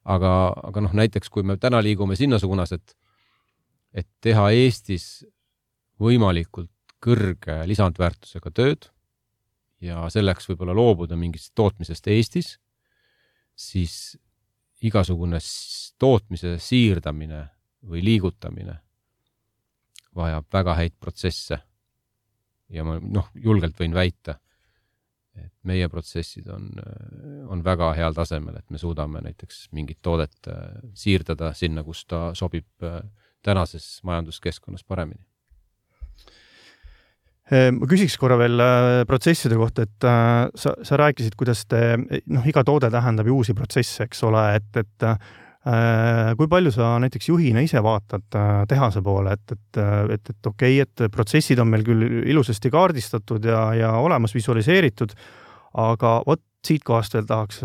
aga, 0.03 0.29
aga 0.67 0.81
noh, 0.83 0.93
näiteks 0.99 1.31
kui 1.31 1.45
me 1.47 1.55
täna 1.57 1.79
liigume 1.83 2.15
sinna 2.19 2.39
suunas, 2.39 2.73
et 2.75 2.95
et 3.93 4.07
teha 4.21 4.50
Eestis 4.51 5.23
võimalikult 6.01 6.71
kõrge 7.03 7.62
lisandväärtusega 7.67 8.51
tööd 8.55 8.88
ja 9.83 10.05
selleks 10.13 10.47
võib-olla 10.50 10.75
loobuda 10.75 11.17
mingist 11.19 11.51
tootmisest 11.55 12.07
Eestis, 12.07 12.55
siis 13.55 14.15
igasugune 14.83 15.39
tootmise 16.00 16.55
siirdamine 16.59 17.43
või 17.88 18.03
liigutamine 18.03 18.79
vajab 20.15 20.47
väga 20.53 20.77
häid 20.79 20.95
protsesse. 21.00 21.59
ja 22.73 22.83
ma 22.83 22.95
noh, 23.01 23.27
julgelt 23.35 23.77
võin 23.77 23.93
väita, 23.93 24.38
et 25.38 25.51
meie 25.67 25.89
protsessid 25.89 26.47
on, 26.50 26.69
on 27.50 27.63
väga 27.65 27.91
heal 27.97 28.15
tasemel, 28.17 28.55
et 28.57 28.69
me 28.69 28.79
suudame 28.81 29.21
näiteks 29.21 29.67
mingit 29.71 30.00
toodet 30.01 30.47
äh, 30.47 30.79
siirdada 30.93 31.53
sinna, 31.53 31.83
kus 31.83 32.05
ta 32.05 32.31
sobib 32.38 32.85
äh, 32.85 33.01
tänases 33.43 34.00
majanduskeskkonnas 34.07 34.83
paremini? 34.88 35.21
Ehm, 37.51 37.81
ma 37.81 37.88
küsiks 37.91 38.15
korra 38.19 38.38
veel 38.39 38.62
äh, 38.63 39.03
protsesside 39.07 39.57
kohta, 39.59 39.83
et 39.83 40.05
äh, 40.07 40.47
sa, 40.55 40.73
sa 40.88 41.00
rääkisid, 41.00 41.35
kuidas 41.39 41.65
te, 41.67 41.97
noh, 42.31 42.45
iga 42.47 42.63
toode 42.63 42.88
tähendab 42.93 43.27
ju 43.27 43.41
uusi 43.41 43.55
protsesse, 43.57 44.07
eks 44.07 44.23
ole, 44.29 44.43
et, 44.62 44.69
et 44.79 45.07
äh, 45.09 46.31
kui 46.39 46.47
palju 46.51 46.71
sa 46.75 46.93
näiteks 47.03 47.27
juhina 47.29 47.62
ise 47.63 47.83
vaatad 47.83 48.25
tehase 48.67 49.03
poole, 49.03 49.35
et, 49.35 49.53
et, 49.55 49.81
et, 50.15 50.31
et 50.33 50.50
okei 50.50 50.79
okay,, 50.79 50.88
et 50.88 51.13
protsessid 51.13 51.59
on 51.63 51.69
meil 51.71 51.85
küll 51.88 52.23
ilusasti 52.31 52.71
kaardistatud 52.71 53.45
ja, 53.47 53.69
ja 53.75 53.93
olemas 54.00 54.35
visualiseeritud, 54.35 55.15
aga 55.83 56.17
vot 56.27 56.43
siit 56.63 56.83
kohast 56.88 57.15
veel 57.15 57.27
tahaks, 57.27 57.59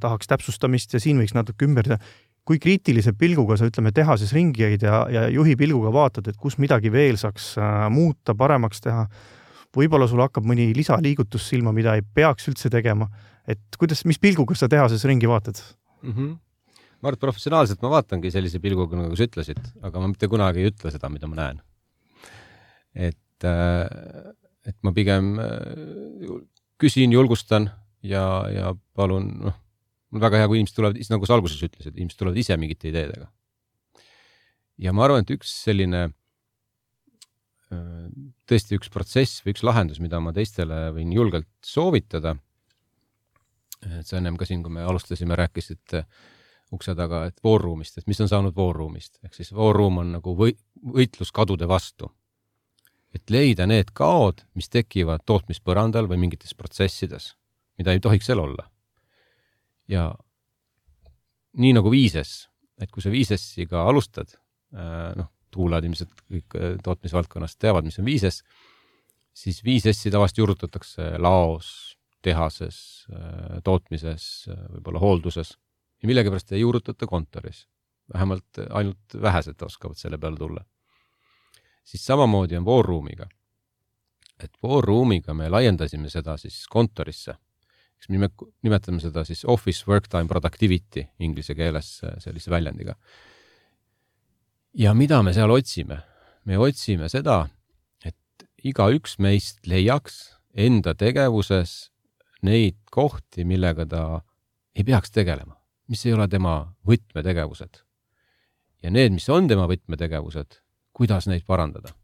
tahaks 0.00 0.28
täpsustamist 0.28 0.92
ja 0.96 1.00
siin 1.00 1.18
võiks 1.20 1.34
natuke 1.36 1.68
ümber 1.68 1.88
teha 1.88 2.00
kui 2.48 2.58
kriitilise 2.62 3.14
pilguga 3.18 3.56
sa 3.58 3.68
ütleme 3.70 3.92
tehases 3.94 4.32
ringi 4.34 4.64
käid 4.64 4.86
ja, 4.86 5.02
ja 5.12 5.26
juhi 5.30 5.54
pilguga 5.58 5.92
vaatad, 5.94 6.30
et 6.32 6.38
kus 6.40 6.58
midagi 6.62 6.90
veel 6.92 7.18
saaks 7.20 7.52
äh, 7.60 7.86
muuta, 7.92 8.34
paremaks 8.38 8.82
teha. 8.82 9.06
võib-olla 9.72 10.08
sul 10.10 10.20
hakkab 10.20 10.44
mõni 10.44 10.72
lisaliigutus 10.76 11.46
silma, 11.48 11.72
mida 11.72 11.94
ei 11.96 12.02
peaks 12.02 12.48
üldse 12.50 12.70
tegema. 12.70 13.08
et 13.46 13.78
kuidas, 13.78 14.04
mis 14.04 14.18
pilguga 14.18 14.54
sa 14.54 14.68
tehases 14.68 15.04
ringi 15.04 15.26
vaatad 15.26 15.58
mm? 16.02 16.12
-hmm. 16.12 16.34
ma 17.00 17.08
arvan, 17.08 17.18
et 17.18 17.20
professionaalselt 17.20 17.82
ma 17.82 17.90
vaatangi 17.90 18.30
sellise 18.30 18.58
pilguga, 18.58 18.96
nagu 18.96 19.16
sa 19.16 19.26
ütlesid, 19.26 19.62
aga 19.82 20.00
ma 20.00 20.08
mitte 20.08 20.28
kunagi 20.28 20.62
ei 20.62 20.70
ütle 20.70 20.90
seda, 20.90 21.08
mida 21.08 21.26
ma 21.26 21.36
näen. 21.36 21.62
et, 22.94 23.44
äh, 23.44 24.34
et 24.66 24.76
ma 24.82 24.92
pigem 24.92 25.38
äh, 25.38 26.42
küsin, 26.78 27.12
julgustan 27.12 27.70
ja, 28.02 28.46
ja 28.50 28.74
palun, 28.94 29.30
noh 29.46 29.62
mul 30.12 30.22
väga 30.22 30.42
hea, 30.42 30.48
kui 30.50 30.60
inimesed 30.60 30.76
tulevad, 30.76 30.98
nagu 31.10 31.28
sa 31.28 31.36
alguses 31.36 31.62
ütlesid, 31.64 31.96
inimesed 31.96 32.20
tulevad 32.20 32.40
ise 32.40 32.56
mingite 32.60 32.90
ideedega. 32.92 33.30
ja 34.82 34.92
ma 34.92 35.06
arvan, 35.06 35.24
et 35.24 35.32
üks 35.34 35.52
selline 35.64 36.10
tõesti 38.48 38.76
üks 38.76 38.90
protsess 38.92 39.42
või 39.44 39.54
üks 39.54 39.64
lahendus, 39.64 40.00
mida 40.02 40.20
ma 40.20 40.32
teistele 40.36 40.90
võin 40.96 41.12
julgelt 41.14 41.48
soovitada. 41.64 42.36
et 43.82 44.06
sa 44.06 44.18
ennem 44.18 44.36
ka 44.36 44.46
siin, 44.46 44.62
kui 44.62 44.72
me 44.72 44.82
alustasime, 44.82 45.36
rääkisid 45.36 46.02
ukse 46.72 46.94
taga, 46.94 47.26
et 47.26 47.40
voorruumist, 47.44 47.98
et 47.98 48.06
mis 48.06 48.20
on 48.20 48.28
saanud 48.28 48.54
voorruumist, 48.56 49.18
ehk 49.24 49.34
siis 49.34 49.52
voorruum 49.52 49.98
on 49.98 50.12
nagu 50.18 50.36
või, 50.36 50.54
võitlus 50.82 51.32
kadude 51.32 51.68
vastu. 51.68 52.12
et 53.12 53.30
leida 53.30 53.66
need 53.66 53.90
kaod, 53.92 54.44
mis 54.54 54.68
tekivad 54.72 55.24
tootmispõrandal 55.26 56.08
või 56.08 56.16
mingites 56.16 56.54
protsessides, 56.54 57.34
mida 57.76 57.92
ei 57.92 58.00
tohiks 58.00 58.26
seal 58.26 58.40
olla 58.40 58.71
ja 59.92 60.08
nii 61.60 61.76
nagu 61.76 61.92
Viises, 61.92 62.46
et 62.80 62.90
kui 62.90 63.04
sa 63.04 63.12
Viisesiga 63.12 63.84
alustad, 63.88 64.34
äh, 64.74 65.12
noh, 65.18 65.30
kuulajad 65.52 65.88
ilmselt 65.88 66.22
kõik 66.24 66.56
äh, 66.56 66.76
tootmisvaldkonnast 66.84 67.60
teavad, 67.60 67.84
mis 67.86 67.98
on 68.00 68.08
Viises, 68.08 68.40
siis 69.36 69.60
Viisessi 69.64 70.10
tavaliselt 70.12 70.42
juurutatakse 70.42 71.12
laos, 71.20 71.98
tehases, 72.22 72.78
äh, 73.12 73.60
tootmises, 73.64 74.48
võib-olla 74.76 75.02
hoolduses 75.02 75.56
ja 76.02 76.10
millegipärast 76.10 76.52
ei 76.52 76.60
juurutata 76.60 77.06
kontoris. 77.06 77.68
vähemalt 78.12 78.58
ainult 78.70 79.14
vähesed 79.22 79.62
oskavad 79.62 79.96
selle 79.96 80.18
peale 80.18 80.36
tulla. 80.36 80.64
siis 81.84 82.06
samamoodi 82.06 82.56
on 82.56 82.64
voorruumiga. 82.64 83.26
et 84.38 84.50
War 84.64 84.84
Roomiga 84.84 85.34
me 85.34 85.48
laiendasime 85.48 86.10
seda 86.10 86.36
siis 86.36 86.66
kontorisse. 86.66 87.34
Eks 88.02 88.10
me 88.10 88.28
nimetame 88.66 88.98
seda 88.98 89.22
siis 89.26 89.44
office 89.46 89.86
work 89.86 90.08
time 90.10 90.26
productivity 90.30 91.04
inglise 91.22 91.54
keeles 91.54 92.00
sellise 92.18 92.50
väljendiga. 92.50 92.96
ja 94.74 94.94
mida 94.94 95.22
me 95.22 95.32
seal 95.32 95.50
otsime? 95.50 96.02
me 96.44 96.58
otsime 96.58 97.08
seda, 97.08 97.46
et 98.04 98.46
igaüks 98.64 99.18
meist 99.22 99.66
leiaks 99.66 100.34
enda 100.54 100.94
tegevuses 100.98 101.92
neid 102.42 102.80
kohti, 102.90 103.44
millega 103.46 103.86
ta 103.86 104.02
ei 104.74 104.82
peaks 104.82 105.14
tegelema, 105.14 105.54
mis 105.86 106.02
ei 106.06 106.16
ole 106.16 106.26
tema 106.28 106.74
võtmetegevused. 106.88 107.82
ja 108.82 108.90
need, 108.90 109.14
mis 109.14 109.28
on 109.30 109.46
tema 109.48 109.68
võtmetegevused, 109.70 110.58
kuidas 110.92 111.30
neid 111.30 111.46
parandada. 111.46 111.94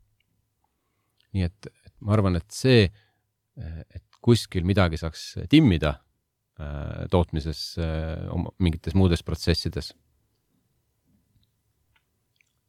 nii 1.35 1.43
et, 1.43 1.67
et 1.67 1.95
ma 2.00 2.14
arvan, 2.14 2.38
et 2.38 2.50
see, 2.55 2.87
et 3.59 4.08
kuskil 4.25 4.67
midagi 4.67 4.99
saaks 5.01 5.25
timmida 5.49 5.95
äh, 6.61 7.07
tootmises 7.11 7.79
äh,, 7.79 8.25
mingites 8.59 8.95
muudes 8.95 9.23
protsessides. 9.23 9.95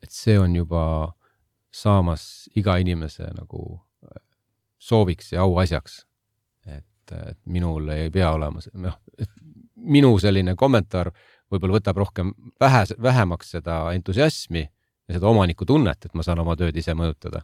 et 0.03 0.11
see 0.11 0.39
on 0.39 0.55
juba 0.55 1.13
saamas 1.71 2.49
iga 2.55 2.77
inimese 2.79 3.27
nagu 3.35 3.81
äh, 4.05 4.21
sooviks 4.77 5.33
ja 5.33 5.41
auasjaks 5.41 6.05
et, 7.09 7.29
et 7.31 7.39
minul 7.45 7.89
ei 7.93 8.09
pea 8.13 8.31
olema, 8.35 8.61
noh, 8.73 8.97
minu 9.75 10.11
selline 10.21 10.55
kommentaar 10.59 11.11
võib-olla 11.49 11.79
võtab 11.79 12.01
rohkem 12.01 12.33
vähe, 12.61 12.83
vähemaks 13.01 13.55
seda 13.55 13.81
entusiasmi 13.95 14.63
ja 14.63 15.17
seda 15.17 15.29
omanikutunnet, 15.31 16.05
et 16.05 16.17
ma 16.17 16.25
saan 16.25 16.43
oma 16.43 16.55
tööd 16.59 16.77
ise 16.77 16.93
mõjutada. 16.97 17.41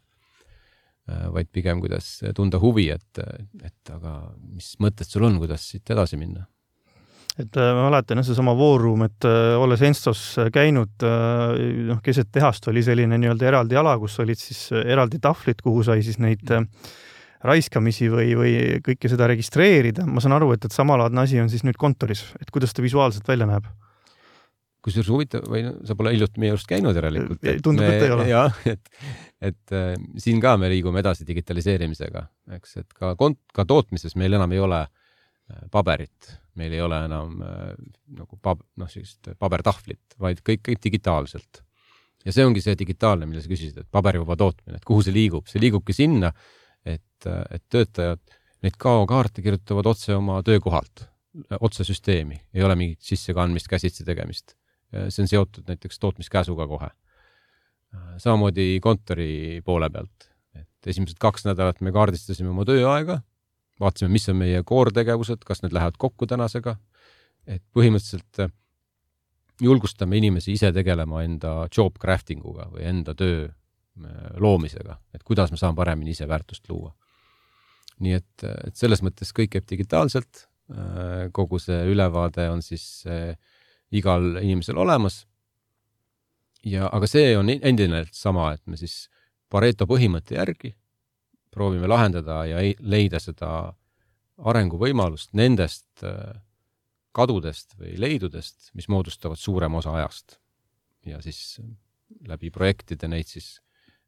Vaid 1.06 1.52
pigem, 1.54 1.80
kuidas 1.84 2.18
tunda 2.34 2.58
huvi, 2.58 2.88
et, 2.90 3.20
et 3.62 3.94
aga 3.94 4.18
mis 4.42 4.72
mõtted 4.82 5.06
sul 5.06 5.28
on, 5.28 5.38
kuidas 5.42 5.68
siit 5.70 5.92
edasi 5.94 6.18
minna? 6.18 6.48
Et 7.36 7.58
äh, 7.60 7.72
ma 7.76 7.90
mäletan 7.90 8.22
jah, 8.22 8.30
seesama 8.30 8.54
Room, 8.56 9.04
et 9.10 9.26
äh, 9.28 9.58
olles 9.60 9.82
Enstos 9.84 10.38
käinud, 10.56 10.94
äh, 11.04 11.64
noh, 11.90 12.00
keset 12.04 12.30
tehast 12.32 12.70
oli 12.72 12.84
selline 12.84 13.18
nii-öelda 13.20 13.50
eraldi 13.50 13.76
ala, 13.76 13.98
kus 14.00 14.16
olid 14.24 14.40
siis 14.40 14.70
eraldi 14.72 15.20
tahvlid, 15.20 15.60
kuhu 15.64 15.84
sai 15.84 16.04
siis 16.06 16.18
neid 16.24 16.48
raiskamisi 17.46 18.08
või, 18.10 18.32
või 18.40 18.54
kõike 18.86 19.12
seda 19.12 19.28
registreerida, 19.28 20.08
ma 20.08 20.24
saan 20.24 20.38
aru, 20.38 20.54
et, 20.56 20.64
et 20.64 20.76
samalaadne 20.76 21.26
asi 21.26 21.42
on 21.42 21.52
siis 21.52 21.66
nüüd 21.68 21.76
kontoris, 21.78 22.24
et 22.40 22.52
kuidas 22.56 22.72
ta 22.74 22.86
visuaalselt 22.86 23.28
välja 23.28 23.50
näeb? 23.50 23.68
Kusjuures 24.86 25.10
huvitav 25.12 25.48
või 25.50 25.64
sa 25.88 25.98
pole 25.98 26.14
hiljuti 26.14 26.42
meie 26.42 26.54
juures 26.54 26.68
käinud 26.70 26.98
järelikult. 26.98 27.42
tundub, 27.66 27.86
et 27.88 28.06
ei 28.06 28.14
ole. 28.14 28.28
jah, 28.30 28.60
et, 28.70 28.92
et 29.50 29.76
äh, 29.76 29.94
siin 30.22 30.42
ka 30.44 30.56
me 30.62 30.70
liigume 30.72 31.02
edasi 31.02 31.28
digitaliseerimisega, 31.28 32.26
eks, 32.60 32.78
et 32.84 32.98
ka 32.98 33.14
kont-, 33.20 33.42
ka 33.56 33.66
tootmises 33.70 34.18
meil 34.20 34.38
enam 34.38 34.54
ei 34.56 34.62
ole 34.64 34.82
äh, 34.86 35.64
paberit, 35.74 36.36
meil 36.60 36.76
ei 36.76 36.84
ole 36.86 37.02
enam 37.08 37.40
äh, 37.46 37.72
nagu 38.20 38.40
pab-, 38.42 38.66
noh, 38.82 38.92
sellist 38.92 39.34
pabertahvlit, 39.42 40.20
vaid 40.22 40.44
kõik 40.46 40.66
käib 40.70 40.84
digitaalselt. 40.84 41.64
ja 42.26 42.34
see 42.34 42.46
ongi 42.46 42.62
see 42.64 42.78
digitaalne, 42.78 43.28
mille 43.30 43.44
sa 43.44 43.52
küsisid, 43.52 43.82
et 43.82 43.90
paberivaba 43.92 44.38
tootmine, 44.40 44.78
et 44.80 44.86
kuhu 44.86 45.06
see 45.06 45.14
liigub, 45.16 45.50
see 45.50 45.62
liigubki 45.62 45.94
sinna, 45.98 46.32
et, 46.86 47.26
et 47.26 47.64
töötajad 47.70 48.22
neid 48.66 48.78
kaokaarte 48.82 49.44
kirjutavad 49.46 49.90
otse 49.90 50.16
oma 50.18 50.40
töökohalt, 50.46 51.08
otse 51.60 51.86
süsteemi, 51.86 52.38
ei 52.54 52.64
ole 52.64 52.78
mingit 52.80 53.02
sissekandmist, 53.06 53.68
käsitsi 53.70 54.06
tegemist. 54.08 54.56
See 55.10 55.26
on 55.26 55.32
seotud 55.32 55.68
näiteks 55.68 56.00
tootmiskäsuga 56.00 56.68
kohe. 56.68 56.90
samamoodi 58.18 58.80
kontori 58.84 59.62
poole 59.66 59.90
pealt, 59.90 60.30
et 60.56 60.90
esimesed 60.92 61.20
kaks 61.20 61.46
nädalat 61.46 61.82
me 61.82 61.94
kaardistasime 61.96 62.50
oma 62.52 62.66
tööaega, 62.68 63.22
vaatasime, 63.80 64.12
mis 64.12 64.30
on 64.30 64.40
meie 64.42 64.64
core 64.64 64.92
tegevused, 64.96 65.44
kas 65.48 65.64
need 65.64 65.76
lähevad 65.76 65.96
kokku 65.98 66.28
tänasega, 66.28 66.76
et 67.48 67.64
põhimõtteliselt 67.76 68.50
julgustame 69.62 70.18
inimesi 70.20 70.52
ise 70.58 70.74
tegelema 70.76 71.24
enda 71.24 71.70
job 71.72 71.96
crafting 72.02 72.44
uga 72.44 72.68
või 72.74 72.84
enda 72.90 73.16
töö 73.16 73.48
Äh, 73.96 74.34
loomisega, 74.44 74.98
et 75.16 75.22
kuidas 75.24 75.54
ma 75.54 75.58
saan 75.60 75.76
paremini 75.76 76.12
ise 76.12 76.26
väärtust 76.28 76.66
luua. 76.68 76.90
nii 78.04 78.12
et, 78.12 78.44
et 78.44 78.76
selles 78.76 79.00
mõttes 79.00 79.30
kõik 79.32 79.54
käib 79.54 79.70
digitaalselt, 79.70 80.42
äh, 80.68 81.30
kogu 81.32 81.62
see 81.64 81.78
ülevaade 81.88 82.50
on 82.52 82.60
siis 82.60 83.06
äh, 83.08 83.38
igal 83.92 84.38
inimesel 84.42 84.78
olemas. 84.78 85.26
ja, 86.66 86.90
aga 86.92 87.08
see 87.08 87.38
on 87.38 87.50
endiselt 87.50 88.14
sama, 88.14 88.54
et 88.54 88.66
me 88.66 88.78
siis 88.78 89.10
Pareto 89.50 89.86
põhimõtte 89.86 90.36
järgi 90.36 90.74
proovime 91.54 91.88
lahendada 91.88 92.42
ja 92.50 92.64
leida 92.82 93.20
seda 93.22 93.50
arenguvõimalust 94.38 95.36
nendest 95.38 96.04
kadudest 97.16 97.78
või 97.80 97.94
leidudest, 98.02 98.74
mis 98.76 98.90
moodustavad 98.92 99.40
suurema 99.40 99.80
osa 99.80 99.94
ajast. 100.02 100.40
ja 101.06 101.22
siis 101.22 101.62
läbi 102.28 102.50
projektide 102.50 103.08
neid 103.08 103.30
siis 103.30 103.62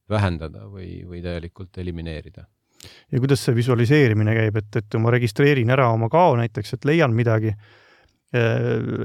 vähendada 0.10 0.66
või, 0.66 1.06
või 1.08 1.22
täielikult 1.24 1.78
elimineerida. 1.78 2.46
ja 3.12 3.20
kuidas 3.20 3.46
see 3.46 3.56
visualiseerimine 3.56 4.36
käib, 4.36 4.60
et, 4.62 4.76
et 4.76 5.00
ma 5.00 5.12
registreerin 5.12 5.70
ära 5.70 5.90
oma 5.94 6.10
kao 6.10 6.36
näiteks, 6.36 6.74
et 6.74 6.86
leian 6.86 7.16
midagi, 7.16 7.54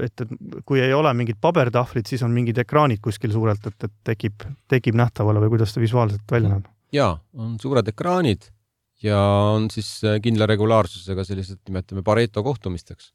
et, 0.05 0.23
et 0.25 0.61
kui 0.67 0.81
ei 0.83 0.93
ole 0.95 1.11
mingit 1.17 1.39
pabertahvlit, 1.41 2.09
siis 2.09 2.23
on 2.25 2.33
mingid 2.35 2.59
ekraanid 2.63 3.01
kuskil 3.03 3.33
suurelt, 3.33 3.65
et, 3.69 3.87
et 3.87 3.95
tekib, 4.11 4.45
tekib 4.71 4.97
nähtavale 4.99 5.43
või 5.43 5.55
kuidas 5.55 5.75
ta 5.75 5.83
visuaalselt 5.83 6.25
välja 6.31 6.55
näeb? 6.55 6.69
jaa, 6.93 7.17
on 7.39 7.57
suured 7.61 7.87
ekraanid 7.89 8.49
ja 9.03 9.19
on 9.53 9.69
siis 9.73 9.95
äh, 10.07 10.19
kindla 10.23 10.47
regulaarsusega 10.49 11.25
sellised, 11.27 11.63
nimetame 11.67 12.05
Pareto 12.05 12.43
kohtumisteks, 12.45 13.11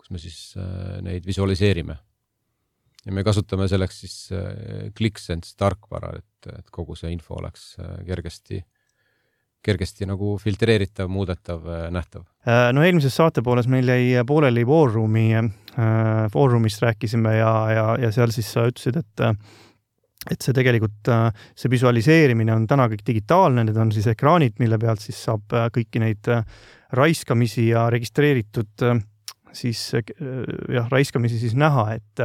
kus 0.00 0.10
me 0.10 0.22
siis 0.22 0.54
äh, 0.58 1.00
neid 1.06 1.26
visualiseerime 1.28 1.98
ja 3.06 3.14
me 3.16 3.24
kasutame 3.24 3.68
selleks 3.70 4.02
siis 4.04 4.16
äh, 4.36 4.90
ClickSense 4.96 5.54
tarkvara, 5.60 6.12
et, 6.18 6.52
et 6.58 6.74
kogu 6.74 6.96
see 6.98 7.12
info 7.14 7.38
oleks 7.40 7.72
äh, 7.80 7.96
kergesti, 9.64 10.06
nagu 10.08 10.34
filtreeritav, 10.40 11.10
muudetav, 11.12 11.64
äh, 11.68 11.88
nähtav. 11.92 12.24
no 12.72 12.84
eelmises 12.84 13.16
saate 13.16 13.42
pooles 13.44 13.68
meil 13.68 13.88
jäi 13.88 14.24
pooleli 14.26 14.64
War 14.66 14.92
Roomi, 14.92 15.26
War 16.34 16.52
Roomist 16.52 16.82
rääkisime 16.82 17.36
ja, 17.36 17.52
ja, 17.70 17.84
ja 18.06 18.12
seal 18.12 18.32
siis 18.34 18.48
sa 18.52 18.64
ütlesid, 18.70 19.00
et 19.00 19.26
et 20.30 20.44
see 20.44 20.52
tegelikult, 20.52 21.08
see 21.56 21.70
visualiseerimine 21.72 22.52
on 22.52 22.66
täna 22.68 22.84
kõik 22.92 23.06
digitaalne, 23.06 23.62
need 23.64 23.78
on 23.80 23.92
siis 23.92 24.10
ekraanid, 24.12 24.58
mille 24.60 24.76
pealt 24.80 25.00
siis 25.00 25.16
saab 25.16 25.54
kõiki 25.72 26.02
neid 26.02 26.28
raiskamisi 26.92 27.70
ja 27.70 27.86
registreeritud 27.92 28.84
siis 29.56 29.80
jah, 29.94 30.90
raiskamisi 30.92 31.40
siis 31.40 31.56
näha, 31.56 31.86
et 31.96 32.24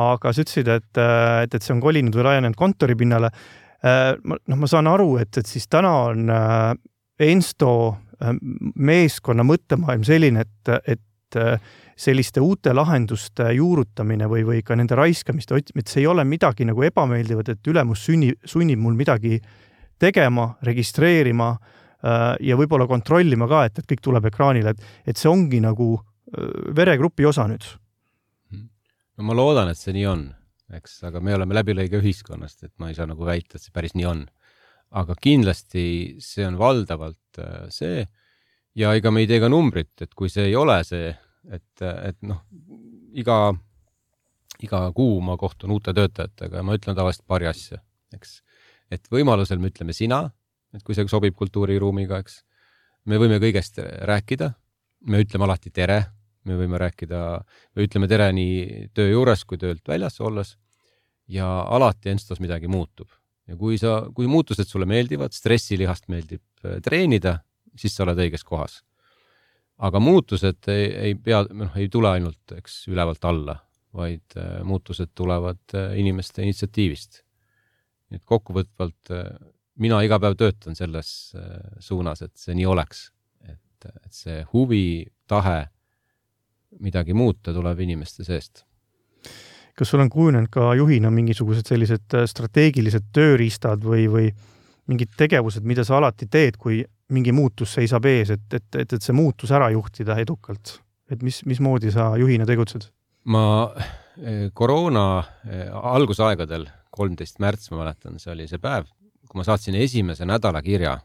aga 0.00 0.32
sa 0.32 0.44
ütlesid, 0.44 0.70
et, 0.70 0.90
et, 1.00 1.54
et 1.54 1.64
see 1.64 1.74
on 1.74 1.82
kolinud 1.82 2.14
või 2.16 2.26
laienenud 2.28 2.58
kontoripinnale. 2.58 3.32
Äh, 3.80 4.12
noh, 4.28 4.58
ma 4.60 4.68
saan 4.68 4.90
aru, 4.90 5.14
et, 5.22 5.32
et 5.40 5.48
siis 5.48 5.64
täna 5.72 5.92
on 6.10 6.28
äh, 6.28 6.74
Ensto 7.24 7.70
äh, 8.20 8.34
meeskonna 8.76 9.44
mõttemaailm 9.46 10.04
selline, 10.04 10.44
et, 10.44 10.72
et 10.96 11.38
selliste 12.00 12.42
uute 12.42 12.72
lahenduste 12.74 13.52
juurutamine 13.54 14.26
või, 14.26 14.42
või 14.48 14.62
ka 14.66 14.74
nende 14.74 14.96
raiskamiste 14.98 15.54
otsimine, 15.54 15.84
et 15.84 15.92
see 15.92 16.00
ei 16.02 16.08
ole 16.10 16.24
midagi 16.26 16.66
nagu 16.66 16.82
ebameeldivat, 16.82 17.52
et 17.52 17.70
ülemus 17.70 18.02
sunni, 18.08 18.32
sunnib 18.42 18.80
mul 18.82 18.96
midagi 18.98 19.38
tegema, 20.02 20.48
registreerima 20.66 21.52
ja 22.02 22.58
võib-olla 22.58 22.88
kontrollima 22.90 23.46
ka, 23.46 23.62
et, 23.68 23.78
et 23.78 23.86
kõik 23.92 24.02
tuleb 24.02 24.26
ekraanile, 24.26 24.74
et, 24.74 24.90
et 25.12 25.22
see 25.22 25.30
ongi 25.30 25.60
nagu 25.62 25.92
veregrupi 26.74 27.30
osa 27.30 27.46
nüüd. 27.46 27.68
No 29.14 29.30
ma 29.30 29.38
loodan, 29.38 29.70
et 29.70 29.78
see 29.78 29.94
nii 29.94 30.08
on, 30.10 30.26
eks, 30.76 31.00
aga 31.08 31.22
me 31.24 31.34
oleme 31.36 31.56
läbilõige 31.56 32.00
ühiskonnast, 32.00 32.64
et 32.66 32.74
ma 32.78 32.90
ei 32.90 32.98
saa 32.98 33.08
nagu 33.10 33.26
väita, 33.26 33.56
et 33.56 33.64
see 33.64 33.74
päris 33.74 33.96
nii 33.98 34.06
on. 34.10 34.26
aga 34.90 35.14
kindlasti 35.22 35.82
see 36.18 36.42
on 36.42 36.56
valdavalt 36.58 37.38
äh, 37.38 37.68
see 37.70 38.02
ja 38.74 38.90
ega 38.98 39.12
me 39.14 39.22
ei 39.22 39.28
tee 39.30 39.40
ka 39.42 39.50
numbrit, 39.50 39.92
et 40.02 40.14
kui 40.18 40.30
see 40.32 40.48
ei 40.50 40.56
ole 40.58 40.80
see, 40.86 41.12
et, 41.50 41.82
et 41.82 42.18
noh, 42.26 42.42
iga, 43.14 43.52
iga 44.62 44.82
kuu 44.96 45.20
ma 45.24 45.36
kohtun 45.40 45.70
uute 45.76 45.94
töötajatega 45.96 46.60
ja 46.60 46.66
ma 46.66 46.76
ütlen 46.78 46.98
tavaliselt 46.98 47.26
paari 47.30 47.50
asja, 47.50 47.80
eks. 48.14 48.40
et 48.90 49.06
võimalusel 49.12 49.62
me 49.62 49.70
ütleme 49.70 49.94
sina, 49.96 50.24
et 50.74 50.82
kui 50.86 50.94
see 50.94 51.06
sobib 51.10 51.38
kultuuriruumiga, 51.38 52.18
eks. 52.22 52.42
me 53.06 53.18
võime 53.18 53.40
kõigest 53.42 53.78
rääkida, 54.10 54.52
me 55.06 55.22
ütleme 55.22 55.46
alati 55.46 55.70
tere 55.74 56.02
me 56.48 56.56
võime 56.56 56.80
rääkida 56.80 57.20
või 57.76 57.86
ütleme 57.88 58.08
tere 58.08 58.30
nii 58.32 58.90
töö 58.96 59.10
juures 59.12 59.44
kui 59.44 59.60
töölt 59.60 59.86
väljas 59.88 60.20
olles 60.24 60.54
ja 61.30 61.46
alati 61.68 62.10
Enstos 62.10 62.40
midagi 62.40 62.68
muutub. 62.68 63.08
ja 63.50 63.56
kui 63.58 63.78
sa, 63.82 64.04
kui 64.14 64.28
muutused 64.30 64.68
sulle 64.68 64.86
meeldivad, 64.86 65.34
stressilihast 65.34 66.06
meeldib 66.08 66.42
äh, 66.64 66.78
treenida, 66.84 67.40
siis 67.76 67.96
sa 67.96 68.04
oled 68.04 68.20
õiges 68.26 68.44
kohas. 68.46 68.80
aga 69.78 70.00
muutused 70.00 70.68
ei, 70.68 70.86
ei 71.08 71.14
pea, 71.14 71.44
noh, 71.50 71.76
ei 71.76 71.88
tule 71.88 72.10
ainult, 72.10 72.52
eks, 72.56 72.84
ülevalt 72.88 73.24
alla, 73.24 73.56
vaid 73.96 74.36
äh, 74.38 74.60
muutused 74.64 75.12
tulevad 75.14 75.62
äh, 75.74 75.96
inimeste 75.98 76.42
initsiatiivist. 76.42 77.22
nii 78.10 78.18
et 78.18 78.26
kokkuvõtvalt 78.26 79.12
mina 79.78 80.00
iga 80.02 80.18
päev 80.18 80.34
töötan 80.34 80.74
selles 80.74 81.32
suunas, 81.78 82.22
et 82.22 82.32
see 82.36 82.56
nii 82.58 82.66
oleks. 82.66 83.10
et, 83.46 83.86
et 83.86 84.12
see 84.12 84.40
huvi, 84.52 85.06
tahe 85.30 85.68
midagi 86.78 87.14
muuta 87.14 87.54
tuleb 87.56 87.80
inimeste 87.80 88.24
seest 88.24 88.64
kas 89.80 89.88
sul 89.88 90.02
on 90.02 90.10
kujunenud 90.12 90.50
ka 90.52 90.74
juhina 90.76 91.10
mingisugused 91.14 91.68
sellised 91.70 92.16
strateegilised 92.28 93.06
tööriistad 93.16 93.80
või, 93.84 94.04
või 94.12 94.26
mingid 94.90 95.14
tegevused, 95.16 95.64
mida 95.64 95.84
sa 95.86 95.96
alati 95.96 96.28
teed, 96.30 96.58
kui 96.60 96.82
mingi 97.14 97.32
muutus 97.32 97.74
seisab 97.78 98.06
ees, 98.10 98.34
et, 98.34 98.46
et, 98.52 98.66
et, 98.82 98.92
et 98.92 99.02
see 99.02 99.16
muutus 99.16 99.52
ära 99.54 99.70
juhtida 99.74 100.18
edukalt? 100.22 100.78
et 101.10 101.24
mis, 101.26 101.40
mismoodi 101.42 101.90
sa 101.90 102.12
juhina 102.20 102.46
tegutsed? 102.46 102.86
ma 103.30 103.44
eh, 104.20 104.48
koroona 104.54 105.06
eh, 105.48 105.66
algusaegadel, 105.70 106.68
kolmteist 106.94 107.40
märts, 107.42 107.70
ma 107.72 107.82
mäletan, 107.82 108.18
see 108.22 108.32
oli 108.34 108.46
see 108.50 108.62
päev, 108.62 108.86
kui 109.26 109.40
ma 109.40 109.46
saatsin 109.46 109.78
esimese 109.80 110.28
nädala 110.28 110.62
kirja 110.62 110.98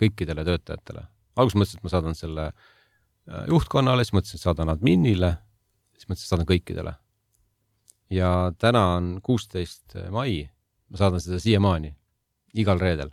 kõikidele 0.00 0.44
töötajatele. 0.46 1.04
alguses 1.36 1.60
mõtlesin, 1.60 1.80
et 1.80 1.86
ma 1.86 1.92
saadan 1.92 2.18
selle 2.18 2.48
eh, 2.50 2.73
juhtkonnale, 3.48 4.04
siis 4.04 4.14
mõtlesin, 4.16 4.40
et 4.40 4.44
saadan 4.44 4.72
adminile, 4.72 5.34
siis 5.96 6.08
mõtlesin, 6.08 6.26
et 6.26 6.32
saadan 6.32 6.48
kõikidele. 6.48 6.94
ja 8.10 8.52
täna 8.58 8.86
on 8.96 9.20
kuusteist 9.22 9.96
mai, 10.12 10.44
ma 10.90 11.00
saadan 11.00 11.20
seda 11.20 11.38
siiamaani, 11.40 11.94
igal 12.54 12.78
reedel. 12.78 13.10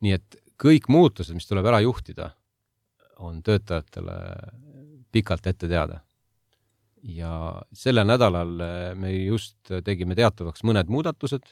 nii 0.00 0.12
et 0.12 0.36
kõik 0.60 0.88
muutused, 0.88 1.34
mis 1.34 1.48
tuleb 1.48 1.66
ära 1.66 1.80
juhtida, 1.80 2.30
on 3.18 3.42
töötajatele 3.42 4.14
pikalt 5.12 5.46
ette 5.46 5.68
teada. 5.68 6.00
ja 7.02 7.62
sellel 7.72 8.06
nädalal 8.06 8.50
me 8.94 9.12
just 9.12 9.70
tegime 9.84 10.14
teatavaks 10.14 10.62
mõned 10.62 10.88
muudatused, 10.88 11.46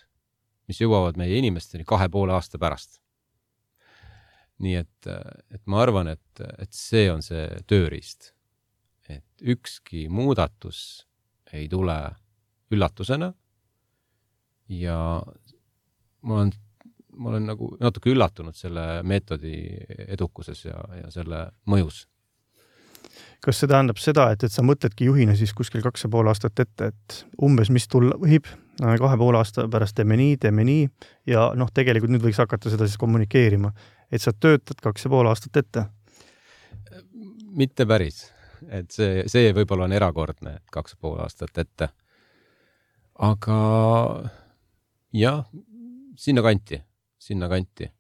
mis 0.69 0.81
jõuavad 0.81 1.17
meie 1.17 1.39
inimesteni 1.39 1.85
kahe 1.85 2.09
poole 2.09 2.33
aasta 2.33 2.59
pärast. 2.59 3.01
Nii 4.65 4.75
et, 4.81 5.11
et 5.55 5.63
ma 5.67 5.83
arvan, 5.85 6.09
et, 6.11 6.43
et 6.59 6.73
see 6.75 7.07
on 7.13 7.23
see 7.23 7.47
tööriist. 7.71 8.33
et 9.09 9.25
ükski 9.41 10.09
muudatus 10.13 11.07
ei 11.53 11.69
tule 11.69 11.99
üllatusena. 12.71 13.33
ja 14.69 15.23
ma 16.21 16.35
olen 16.35 16.53
ma 17.19 17.33
olen 17.33 17.49
nagu 17.51 17.73
natuke 17.81 18.13
üllatunud 18.13 18.57
selle 18.57 19.03
meetodi 19.07 19.57
edukuses 20.09 20.65
ja, 20.69 20.79
ja 21.03 21.11
selle 21.15 21.49
mõjus. 21.71 22.07
kas 23.43 23.61
see 23.61 23.71
tähendab 23.71 23.99
seda, 24.03 24.29
et, 24.35 24.43
et 24.45 24.53
sa 24.53 24.63
mõtledki 24.67 25.07
juhina 25.09 25.35
siis 25.39 25.53
kuskil 25.57 25.83
kaks 25.83 26.05
ja 26.05 26.11
pool 26.13 26.29
aastat 26.31 26.59
ette, 26.63 26.91
et 26.93 27.19
umbes, 27.43 27.71
mis 27.75 27.87
tulla 27.91 28.19
võib, 28.19 28.47
kahe 28.79 29.19
poole 29.19 29.39
aasta 29.41 29.67
pärast 29.71 29.97
teeme 29.99 30.19
nii, 30.19 30.37
teeme 30.43 30.67
nii 30.67 30.89
ja 31.31 31.49
noh, 31.59 31.71
tegelikult 31.75 32.13
nüüd 32.15 32.27
võiks 32.27 32.41
hakata 32.43 32.71
seda 32.71 32.87
siis 32.87 32.99
kommunikeerima, 33.01 33.73
et 34.13 34.23
sa 34.23 34.33
töötad 34.33 34.81
kaks 34.83 35.05
ja 35.07 35.11
pool 35.11 35.31
aastat 35.31 35.57
ette? 35.57 35.87
mitte 37.59 37.87
päris, 37.87 38.29
et 38.69 38.91
see, 38.93 39.23
see 39.27 39.53
võib-olla 39.57 39.89
on 39.89 39.93
erakordne, 39.97 40.59
et 40.59 40.71
kaks 40.71 40.95
ja 40.95 41.01
pool 41.01 41.19
aastat 41.25 41.59
ette. 41.59 41.89
aga 43.19 43.57
jah, 45.13 45.47
sinnakanti 46.17 46.83
sinnakanti. 47.19 47.91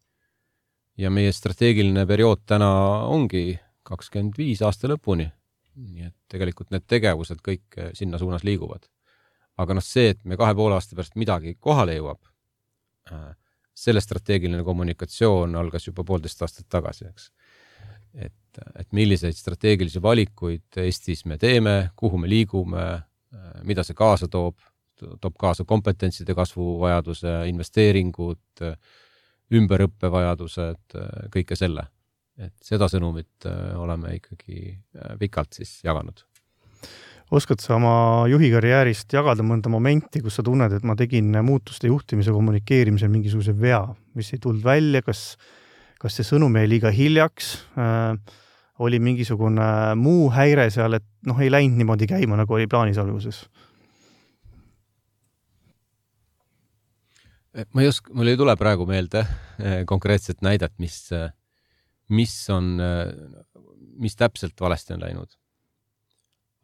ja 0.98 1.10
meie 1.10 1.32
strateegiline 1.32 2.06
periood 2.06 2.40
täna 2.46 2.70
ongi 3.06 3.58
kakskümmend 3.86 4.38
viis 4.38 4.62
aasta 4.62 4.88
lõpuni. 4.90 5.28
nii 5.78 6.06
et 6.08 6.14
tegelikult 6.32 6.72
need 6.74 6.86
tegevused 6.90 7.42
kõik 7.48 7.78
sinna 7.94 8.18
suunas 8.18 8.44
liiguvad. 8.44 8.88
aga 9.58 9.74
noh, 9.74 9.84
see, 9.84 10.14
et 10.14 10.24
me 10.24 10.36
kahe 10.36 10.54
poole 10.54 10.74
aasta 10.74 10.96
pärast 10.96 11.16
midagi 11.16 11.54
kohale 11.60 11.98
jõuab, 11.98 12.20
äh, 13.12 13.34
selle 13.78 14.02
strateegiline 14.02 14.64
kommunikatsioon 14.66 15.56
algas 15.56 15.86
juba 15.86 16.04
poolteist 16.04 16.42
aastat 16.42 16.66
tagasi, 16.70 17.06
eks. 17.08 17.30
et, 18.14 18.62
et 18.74 18.88
milliseid 18.92 19.36
strateegilisi 19.38 20.02
valikuid 20.02 20.80
Eestis 20.82 21.24
me 21.30 21.38
teeme, 21.38 21.90
kuhu 21.96 22.18
me 22.18 22.30
liigume, 22.30 22.86
mida 23.68 23.84
see 23.84 23.94
kaasa 23.94 24.28
toob, 24.32 24.56
toob 24.98 25.36
kaasa 25.38 25.64
kompetentside 25.68 26.34
kasvu 26.34 26.78
vajaduse, 26.80 27.34
investeeringud, 27.52 28.64
ümberõppevajadused, 29.54 30.98
kõike 31.34 31.56
selle. 31.56 31.86
et 32.38 32.54
seda 32.62 32.86
sõnumit 32.86 33.46
äh, 33.50 33.72
oleme 33.74 34.12
ikkagi 34.14 34.60
äh, 34.70 35.14
pikalt 35.18 35.56
siis 35.58 35.80
jaganud. 35.82 36.20
Oskad 37.30 37.60
sa 37.60 37.76
oma 37.76 37.92
juhi 38.30 38.50
karjäärist 38.52 39.12
jagada 39.12 39.44
mõnda 39.44 39.70
momenti, 39.72 40.22
kus 40.24 40.38
sa 40.38 40.44
tunned, 40.46 40.72
et 40.72 40.84
ma 40.86 40.96
tegin 40.96 41.34
muutuste 41.44 41.90
juhtimise 41.90 42.32
kommunikeerimisel 42.34 43.10
mingisuguse 43.12 43.54
vea, 43.58 43.82
mis 44.18 44.32
ei 44.32 44.42
tulnud 44.42 44.64
välja, 44.64 45.02
kas, 45.04 45.36
kas 46.00 46.18
see 46.18 46.26
sõnum 46.26 46.56
jäi 46.56 46.68
liiga 46.70 46.92
hiljaks 46.94 47.54
äh,, 47.76 48.36
oli 48.78 49.00
mingisugune 49.02 49.94
muu 49.98 50.28
häire 50.30 50.68
seal, 50.70 51.00
et 51.00 51.06
noh, 51.26 51.38
ei 51.42 51.50
läinud 51.50 51.80
niimoodi 51.80 52.06
käima, 52.06 52.38
nagu 52.38 52.54
oli 52.54 52.68
plaanis 52.70 53.00
alguses 53.02 53.48
ma 57.74 57.82
ei 57.82 57.90
oska, 57.90 58.12
mul 58.14 58.30
ei 58.30 58.38
tule 58.38 58.54
praegu 58.58 58.86
meelde 58.88 59.24
eh, 59.24 59.82
konkreetset 59.88 60.42
näidet, 60.44 60.74
mis, 60.82 61.00
eh, 61.16 61.30
mis 62.14 62.34
on, 62.54 62.76
eh, 62.82 63.12
mis 63.98 64.16
täpselt 64.16 64.60
valesti 64.60 64.94
on 64.94 65.04
läinud. 65.06 65.38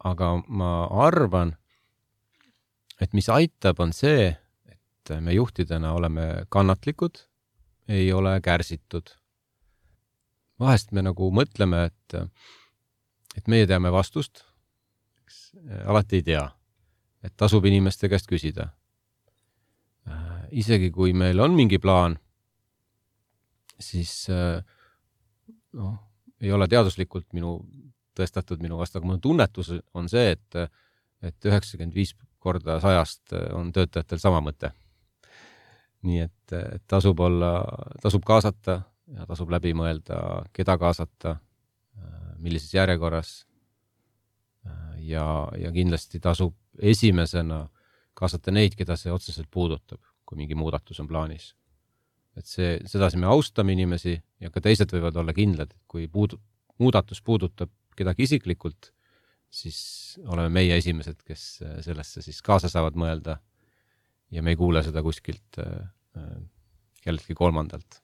Aga 0.05 0.31
ma 0.47 0.71
arvan, 1.07 1.55
et 3.01 3.13
mis 3.17 3.27
aitab, 3.33 3.79
on 3.81 3.93
see, 3.95 4.29
et 4.69 5.13
me 5.21 5.33
juhtidena 5.33 5.93
oleme 5.97 6.45
kannatlikud, 6.53 7.23
ei 7.87 8.11
ole 8.13 8.39
kärsitud. 8.41 9.15
vahest 10.59 10.91
me 10.95 11.01
nagu 11.03 11.31
mõtleme, 11.35 11.85
et, 11.89 12.15
et 13.35 13.47
meie 13.51 13.67
teame 13.67 13.91
vastust, 13.91 14.45
eks 15.25 15.41
alati 15.85 16.21
ei 16.21 16.27
tea, 16.31 16.45
et 17.25 17.33
tasub 17.35 17.65
inimeste 17.65 18.09
käest 18.09 18.29
küsida 18.29 18.69
isegi 20.55 20.91
kui 20.93 21.13
meil 21.17 21.39
on 21.43 21.55
mingi 21.57 21.79
plaan, 21.81 22.17
siis 23.81 24.27
äh, 24.31 24.61
noh, 25.75 25.95
ei 26.41 26.51
ole 26.53 26.67
teaduslikult 26.71 27.27
minu, 27.35 27.57
tõestatud 28.15 28.61
minu 28.63 28.79
vastu, 28.79 28.99
aga 28.99 29.09
minu 29.09 29.21
tunnetus 29.23 29.71
on 29.93 30.09
see, 30.11 30.35
et, 30.35 30.57
et 31.25 31.47
üheksakümmend 31.49 31.95
viis 31.95 32.15
korda 32.39 32.79
sajast 32.83 33.33
on 33.57 33.71
töötajatel 33.73 34.21
sama 34.21 34.41
mõte. 34.45 34.71
nii 36.05 36.19
et, 36.21 36.53
et 36.53 36.83
tasub 36.87 37.19
olla, 37.19 37.63
tasub 38.01 38.23
kaasata 38.25 38.81
ja 39.15 39.25
tasub 39.25 39.49
läbi 39.49 39.73
mõelda, 39.73 40.45
keda 40.53 40.77
kaasata, 40.77 41.37
millises 42.37 42.73
järjekorras. 42.73 43.45
ja, 44.99 45.47
ja 45.57 45.71
kindlasti 45.71 46.19
tasub 46.19 46.53
esimesena 46.79 47.67
kaasata 48.13 48.51
neid, 48.51 48.75
keda 48.75 48.95
see 48.95 49.11
otseselt 49.11 49.47
puudutab 49.51 49.99
kui 50.25 50.41
mingi 50.41 50.57
muudatus 50.57 50.99
on 50.99 51.07
plaanis. 51.07 51.53
et 52.35 52.43
see, 52.49 52.71
sedasi 52.83 53.15
me 53.15 53.29
austame 53.31 53.71
inimesi 53.71 54.17
ja 54.43 54.49
ka 54.51 54.59
teised 54.59 54.91
võivad 54.91 55.15
olla 55.21 55.31
kindlad, 55.33 55.69
et 55.71 55.83
kui 55.87 56.09
puudu-, 56.11 56.41
muudatus 56.83 57.21
puudutab 57.23 57.71
kedagi 57.95 58.27
isiklikult, 58.27 58.91
siis 59.51 59.79
oleme 60.25 60.49
meie 60.53 60.77
esimesed, 60.79 61.21
kes 61.27 61.45
sellesse 61.85 62.23
siis 62.25 62.41
kaasa 62.45 62.71
saavad 62.71 62.97
mõelda. 62.99 63.39
ja 64.31 64.41
me 64.43 64.51
ei 64.51 64.59
kuule 64.59 64.83
seda 64.83 65.03
kuskilt 65.05 65.61
äh, 65.61 65.87
äh 66.17 66.35
kelleltki 67.05 67.35
kolmandalt 67.37 68.01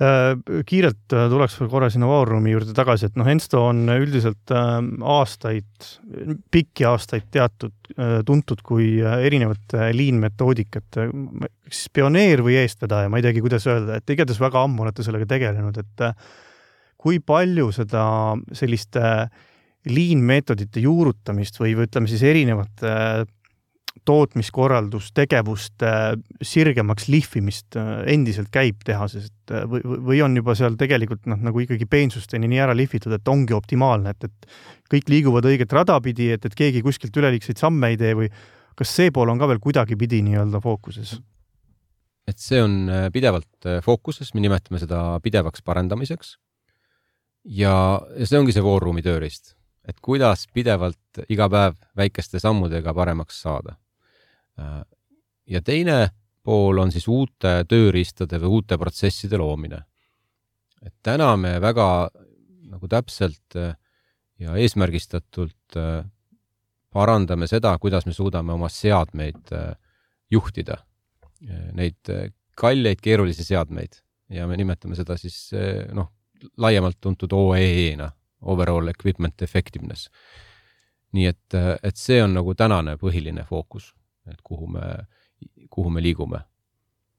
Äh, 0.00 0.38
kiirelt 0.66 1.12
äh, 1.12 1.26
tuleks 1.28 1.58
veel 1.60 1.68
korra 1.70 1.88
sinna 1.92 2.08
War 2.08 2.24
Roomi 2.28 2.54
juurde 2.54 2.72
tagasi, 2.74 3.10
et 3.10 3.18
noh, 3.20 3.28
Ensto 3.28 3.60
on 3.68 3.84
üldiselt 3.92 4.52
aastaid, 4.52 5.88
pikki 6.54 6.86
aastaid 6.88 7.26
teatud, 7.34 7.74
äh, 7.98 8.14
tuntud 8.26 8.62
kui 8.64 8.86
erinevate 9.02 9.90
liinmetoodikate 9.92 11.06
siis 11.68 11.92
pioneer 11.92 12.40
või 12.46 12.56
eestvedaja, 12.62 13.10
ma 13.12 13.20
ei 13.20 13.26
teagi, 13.26 13.44
kuidas 13.44 13.68
öelda, 13.68 14.00
et 14.00 14.14
igatahes 14.16 14.40
väga 14.40 14.64
ammu 14.64 14.86
olete 14.86 15.04
sellega 15.04 15.28
tegelenud, 15.34 15.82
et 15.84 16.06
kui 17.02 17.18
palju 17.18 17.70
seda 17.74 18.04
selliste 18.54 19.02
liinmeetodite 19.90 20.82
juurutamist 20.84 21.58
või, 21.58 21.74
või 21.74 21.88
ütleme 21.88 22.10
siis 22.10 22.22
erinevate 22.22 22.92
tootmiskorraldustegevuste 24.08 25.90
sirgemaks 26.42 27.08
lihvimist 27.12 27.76
äh, 27.78 27.90
endiselt 28.14 28.48
käib 28.54 28.80
tehases, 28.86 29.28
et 29.30 29.54
äh, 29.54 29.66
või, 29.68 29.82
või 30.08 30.22
on 30.24 30.36
juba 30.38 30.56
seal 30.58 30.78
tegelikult 30.80 31.26
noh, 31.30 31.40
nagu 31.44 31.62
ikkagi 31.62 31.86
peensusteni 31.90 32.50
nii 32.50 32.62
ära 32.64 32.74
lihvitud, 32.76 33.12
et 33.14 33.28
ongi 33.30 33.54
optimaalne, 33.56 34.14
et, 34.14 34.24
et 34.26 34.48
kõik 34.92 35.12
liiguvad 35.12 35.46
õiget 35.48 35.74
rada 35.76 35.98
pidi, 36.04 36.32
et, 36.34 36.44
et 36.48 36.56
keegi 36.58 36.82
kuskilt 36.84 37.16
üleliigseid 37.20 37.60
samme 37.62 37.92
ei 37.92 38.00
tee 38.00 38.14
või 38.18 38.30
kas 38.78 38.94
see 38.96 39.12
pool 39.14 39.30
on 39.30 39.38
ka 39.42 39.50
veel 39.50 39.60
kuidagipidi 39.62 40.22
nii-öelda 40.30 40.62
fookuses? 40.64 41.18
et 42.30 42.38
see 42.38 42.62
on 42.62 42.86
äh, 42.88 43.08
pidevalt 43.12 43.70
fookuses, 43.84 44.32
me 44.34 44.42
nimetame 44.42 44.78
seda 44.80 45.20
pidevaks 45.22 45.62
parendamiseks. 45.66 46.36
Ja, 47.44 47.74
ja 48.16 48.26
see 48.28 48.38
ongi 48.38 48.54
see 48.54 48.64
voorruumi 48.64 49.02
tööriist, 49.04 49.54
et 49.88 49.98
kuidas 50.04 50.46
pidevalt 50.54 51.22
iga 51.32 51.48
päev 51.50 51.78
väikeste 51.98 52.40
sammudega 52.42 52.94
paremaks 52.94 53.40
saada. 53.42 53.76
Ja 55.48 55.62
teine 55.64 56.12
pool 56.42 56.78
on 56.82 56.92
siis 56.94 57.08
uute 57.10 57.62
tööriistade 57.68 58.38
või 58.42 58.58
uute 58.58 58.78
protsesside 58.78 59.38
loomine. 59.38 59.84
et 60.82 60.94
täna 61.02 61.36
me 61.36 61.60
väga 61.62 62.10
nagu 62.72 62.88
täpselt 62.88 63.54
ja 63.54 64.56
eesmärgistatult 64.58 65.76
parandame 66.92 67.46
seda, 67.46 67.76
kuidas 67.78 68.06
me 68.06 68.12
suudame 68.12 68.52
oma 68.52 68.68
seadmeid 68.68 69.52
juhtida, 70.30 70.76
neid 71.72 72.10
kalleid 72.56 73.00
keerulisi 73.00 73.44
seadmeid. 73.44 74.00
Ja 74.32 74.46
me 74.48 74.56
nimetame 74.56 74.96
seda 74.96 75.16
siis 75.20 75.52
noh, 75.92 76.10
laiemalt 76.56 76.98
tuntud 77.00 77.32
OEE-na, 77.32 78.10
overall 78.42 78.88
equipment 78.88 79.42
effectiveness. 79.42 80.10
nii 81.12 81.26
et, 81.28 81.54
et 81.84 81.96
see 82.00 82.22
on 82.24 82.32
nagu 82.32 82.54
tänane 82.56 82.94
põhiline 82.96 83.44
fookus, 83.44 83.90
et 84.24 84.38
kuhu 84.40 84.70
me, 84.72 84.86
kuhu 85.70 85.90
me 85.90 86.02
liigume. 86.02 86.40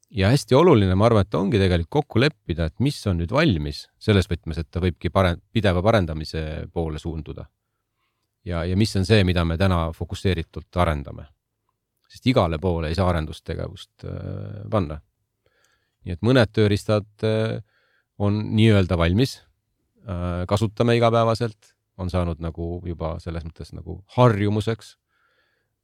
ja 0.09 0.29
hästi 0.29 0.55
oluline, 0.55 0.95
ma 0.95 1.05
arvan, 1.05 1.25
et 1.25 1.35
ongi 1.35 1.59
tegelikult 1.61 1.89
kokku 1.89 2.19
leppida, 2.19 2.65
et 2.65 2.79
mis 2.79 2.97
on 3.07 3.17
nüüd 3.21 3.31
valmis 3.31 3.87
selles 3.99 4.29
võtmes, 4.29 4.59
et 4.59 4.69
ta 4.71 4.81
võibki 4.81 5.09
pare-, 5.09 5.37
pideva 5.51 5.81
parendamise 5.81 6.67
poole 6.73 6.99
suunduda. 6.99 7.45
ja, 8.45 8.65
ja 8.65 8.77
mis 8.77 8.95
on 8.95 9.05
see, 9.05 9.23
mida 9.23 9.45
me 9.45 9.57
täna 9.57 9.91
fokusseeritult 9.93 10.77
arendame. 10.77 11.27
sest 12.09 12.27
igale 12.27 12.59
poole 12.59 12.89
ei 12.89 12.95
saa 12.95 13.09
arendustegevust 13.09 14.05
äh, 14.05 14.69
panna 14.69 14.99
nii 16.03 16.15
et 16.15 16.25
mõned 16.25 16.51
tööriistad 16.53 17.25
äh, 17.27 17.59
on 18.23 18.39
nii-öelda 18.57 18.97
valmis, 18.99 19.37
äh, 20.07 20.43
kasutame 20.49 20.97
igapäevaselt, 20.97 21.73
on 21.97 22.09
saanud 22.09 22.41
nagu 22.41 22.79
juba 22.87 23.15
selles 23.21 23.45
mõttes 23.45 23.73
nagu 23.75 23.99
harjumuseks. 24.17 24.95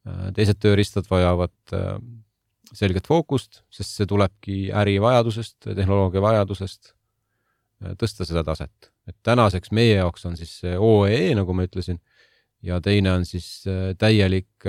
Äh, 0.07 0.29
teised 0.37 0.61
tööriistad 0.63 1.09
vajavad 1.11 1.75
selget 2.69 3.07
fookust, 3.09 3.63
sest 3.73 3.97
see 3.97 4.07
tulebki 4.09 4.57
ärivajadusest, 4.77 5.71
tehnoloogia 5.73 6.21
vajadusest 6.21 6.93
tõsta 7.97 8.27
seda 8.27 8.43
taset. 8.43 8.91
et 9.07 9.15
tänaseks 9.23 9.71
meie 9.71 9.95
jaoks 9.95 10.25
on 10.25 10.35
siis 10.37 10.59
OEE, 10.77 11.31
nagu 11.33 11.53
ma 11.53 11.63
ütlesin, 11.65 11.97
ja 12.61 12.77
teine 12.81 13.13
on 13.13 13.25
siis 13.25 13.63
täielik 13.97 14.67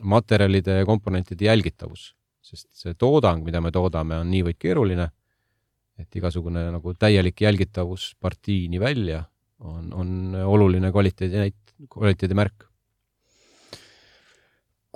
materjalide 0.00 0.78
ja 0.78 0.86
komponentide 0.88 1.44
jälgitavus 1.44 2.14
sest 2.46 2.68
see 2.76 2.94
toodang, 2.98 3.44
mida 3.46 3.60
me 3.62 3.72
toodame, 3.74 4.20
on 4.22 4.30
niivõrd 4.30 4.58
keeruline, 4.62 5.08
et 6.00 6.18
igasugune 6.18 6.66
nagu 6.74 6.92
täielik 6.98 7.40
jälgitavus 7.40 8.14
partiini 8.20 8.80
välja 8.80 9.24
on, 9.60 9.92
on 9.92 10.34
oluline 10.44 10.90
kvaliteedi 10.92 11.40
näit-, 11.40 11.74
kvaliteedimärk. 11.92 12.66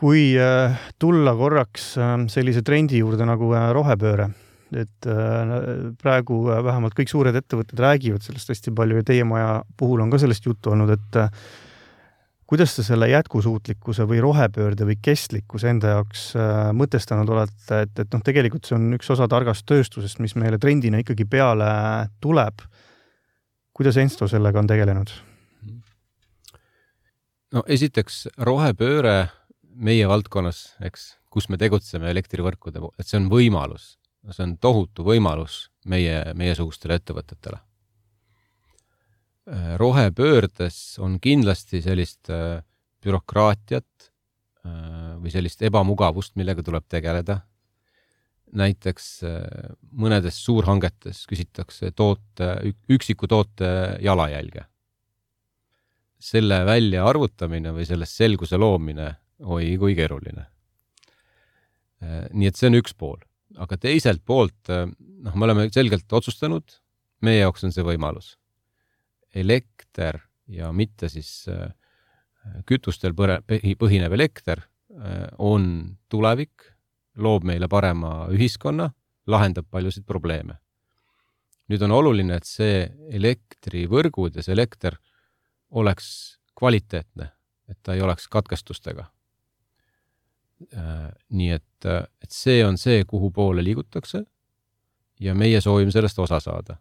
kui 0.01 0.33
äh, 0.41 0.77
tulla 0.97 1.35
korraks 1.37 1.91
äh, 2.01 2.15
sellise 2.33 2.63
trendi 2.65 3.03
juurde 3.03 3.27
nagu 3.29 3.51
äh, 3.53 3.67
rohepööre, 3.77 4.31
et 4.73 5.09
praegu 5.99 6.45
vähemalt 6.47 6.95
kõik 6.95 7.11
suured 7.11 7.35
ettevõtted 7.35 7.81
räägivad 7.83 8.23
sellest 8.23 8.53
hästi 8.53 8.71
palju 8.71 9.01
ja 9.01 9.07
teie 9.09 9.25
maja 9.27 9.49
puhul 9.77 10.01
on 10.05 10.13
ka 10.13 10.21
sellest 10.23 10.47
juttu 10.47 10.71
olnud, 10.71 10.93
et 10.95 11.19
kuidas 12.51 12.73
te 12.75 12.83
selle 12.83 13.07
jätkusuutlikkuse 13.13 14.05
või 14.11 14.19
rohepöörde 14.25 14.87
või 14.89 14.97
kestlikkuse 15.03 15.71
enda 15.71 15.95
jaoks 15.95 16.25
äh, 16.35 16.73
mõtestanud 16.75 17.31
olete, 17.31 17.85
et, 17.85 17.93
et 18.03 18.17
noh, 18.17 18.23
tegelikult 18.27 18.67
see 18.67 18.75
on 18.75 18.89
üks 18.97 19.11
osa 19.15 19.29
targast 19.31 19.63
tööstusest, 19.71 20.19
mis 20.19 20.35
meile 20.35 20.59
trendina 20.59 20.99
ikkagi 20.99 21.29
peale 21.31 21.71
tuleb. 22.21 22.65
kuidas 23.73 24.01
Ensto 24.03 24.29
sellega 24.29 24.59
on 24.59 24.67
tegelenud? 24.67 25.15
no 27.55 27.63
esiteks 27.67 28.27
rohepööre 28.39 29.31
meie 29.71 30.11
valdkonnas, 30.11 30.75
eks, 30.83 31.07
kus 31.31 31.49
me 31.49 31.59
tegutseme 31.59 32.11
elektrivõrkude, 32.11 32.83
et 32.99 33.07
see 33.07 33.23
on 33.23 33.31
võimalus, 33.31 33.95
see 34.35 34.43
on 34.43 34.59
tohutu 34.59 35.07
võimalus 35.07 35.69
meie, 35.87 36.35
meiesugustele 36.35 36.99
ettevõtetele 36.99 37.63
rohepöördes 39.77 40.99
on 40.99 41.19
kindlasti 41.21 41.81
sellist 41.83 42.31
äh, 42.31 42.61
bürokraatiat 43.03 44.11
äh, 44.65 45.17
või 45.21 45.33
sellist 45.33 45.63
ebamugavust, 45.63 46.37
millega 46.37 46.63
tuleb 46.63 46.87
tegeleda. 46.89 47.41
näiteks 48.51 49.05
mõnedes 49.95 50.41
suurhangetes 50.43 51.21
küsitakse 51.31 51.93
toote, 51.95 52.49
üksiku 52.91 53.29
toote 53.31 53.97
jalajälge. 54.03 54.65
selle 56.19 56.65
välja 56.67 57.07
arvutamine 57.07 57.71
või 57.73 57.87
sellest 57.87 58.17
selguse 58.17 58.57
loomine, 58.57 59.15
oi 59.41 59.77
kui 59.79 59.95
keeruline. 59.95 60.47
nii 62.33 62.47
et 62.47 62.57
see 62.57 62.67
on 62.67 62.75
üks 62.75 62.95
pool, 62.95 63.21
aga 63.57 63.77
teiselt 63.77 64.23
poolt 64.25 64.69
noh, 64.69 65.35
me 65.35 65.45
oleme 65.45 65.71
selgelt 65.71 66.13
otsustanud, 66.13 66.65
meie 67.23 67.39
jaoks 67.39 67.65
on 67.65 67.73
see 67.73 67.85
võimalus 67.85 68.40
elekter 69.35 70.21
ja 70.51 70.73
mitte 70.73 71.09
siis 71.09 71.49
äh, 71.49 71.71
kütustel 72.67 73.15
põhinev 73.15 74.15
elekter 74.17 74.63
äh, 74.63 75.29
on 75.39 75.97
tulevik, 76.09 76.67
loob 77.17 77.45
meile 77.45 77.69
parema 77.69 78.27
ühiskonna, 78.33 78.91
lahendab 79.27 79.69
paljusid 79.71 80.07
probleeme. 80.07 80.59
nüüd 81.71 81.83
on 81.87 81.93
oluline, 81.95 82.35
et 82.35 82.49
see 82.49 82.89
elektrivõrgud 83.15 84.35
ja 84.35 84.43
see 84.43 84.57
elekter 84.57 84.97
oleks 85.71 86.41
kvaliteetne, 86.59 87.29
et 87.71 87.79
ta 87.83 87.95
ei 87.95 88.03
oleks 88.03 88.27
katkestustega. 88.29 89.05
Äh, 90.75 91.07
nii 91.31 91.51
et, 91.55 91.87
et 91.87 92.33
see 92.35 92.65
on 92.67 92.79
see, 92.79 93.05
kuhu 93.05 93.31
poole 93.31 93.63
liigutakse 93.65 94.25
ja 95.21 95.35
meie 95.35 95.61
soovime 95.61 95.93
sellest 95.95 96.19
osa 96.19 96.41
saada 96.41 96.77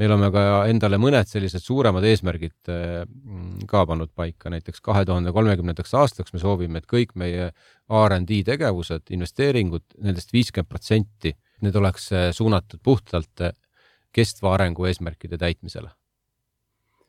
meil 0.00 0.10
oleme 0.10 0.30
ka 0.34 0.44
endale 0.70 0.98
mõned 0.98 1.28
sellised 1.30 1.62
suuremad 1.62 2.04
eesmärgid 2.08 2.70
mm, 2.72 3.66
ka 3.70 3.84
pannud 3.86 4.10
paika, 4.16 4.50
näiteks 4.50 4.82
kahe 4.82 5.04
tuhande 5.06 5.32
kolmekümnendaks 5.34 5.94
aastaks 6.00 6.34
me 6.34 6.42
soovime, 6.42 6.82
et 6.82 6.88
kõik 6.90 7.14
meie 7.20 7.52
RD 7.86 8.40
tegevused, 8.48 9.06
investeeringud 9.14 9.84
nendest, 9.98 10.24
nendest 10.24 10.32
viiskümmend 10.32 10.70
protsenti, 10.70 11.34
need 11.64 11.76
oleks 11.76 12.10
äh, 12.12 12.30
suunatud 12.32 12.80
puhtalt 12.82 13.44
äh, 13.44 13.54
kestva 14.14 14.54
arengu 14.54 14.86
eesmärkide 14.86 15.38
täitmisele. 15.38 15.90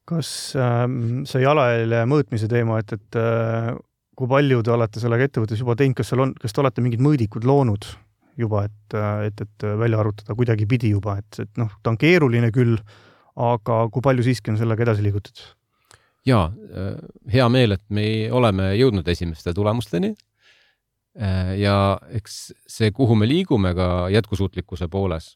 kas 0.06 0.54
äh, 0.54 0.86
see 1.26 1.42
jalajälje 1.42 2.06
mõõtmise 2.10 2.50
teema, 2.50 2.80
et, 2.82 2.94
et 2.94 3.18
äh, 3.18 3.74
kui 4.16 4.30
palju 4.30 4.62
te 4.64 4.74
olete 4.74 5.02
sellega 5.02 5.26
ettevõttes 5.26 5.62
juba 5.62 5.76
teinud, 5.76 5.98
kas 5.98 6.12
seal 6.12 6.22
on, 6.28 6.34
kas 6.40 6.54
te 6.54 6.62
olete 6.62 6.84
mingid 6.86 7.02
mõõdikud 7.02 7.46
loonud? 7.46 7.88
Juba, 8.38 8.66
et, 8.68 8.96
et, 9.28 9.42
et 9.46 9.68
välja 9.80 10.00
arvutada 10.02 10.36
kuidagipidi 10.36 10.92
juba, 10.94 11.18
et, 11.22 11.42
et 11.46 11.62
noh, 11.62 11.72
ta 11.84 11.94
on 11.94 12.00
keeruline 12.00 12.52
küll, 12.56 12.78
aga 13.36 13.86
kui 13.92 14.04
palju 14.04 14.26
siiski 14.26 14.54
on 14.54 14.60
sellega 14.60 14.88
edasi 14.88 15.06
liigutud? 15.06 15.44
jaa, 16.26 16.46
hea 17.32 17.48
meel, 17.54 17.76
et 17.78 17.84
me 17.94 18.06
oleme 18.34 18.72
jõudnud 18.80 19.08
esimeste 19.08 19.54
tulemusteni. 19.54 20.16
ja 21.58 21.76
eks 22.18 22.40
see, 22.68 22.92
kuhu 22.92 23.16
me 23.16 23.28
liigume 23.28 23.74
ka 23.78 24.10
jätkusuutlikkuse 24.12 24.88
pooles, 24.92 25.36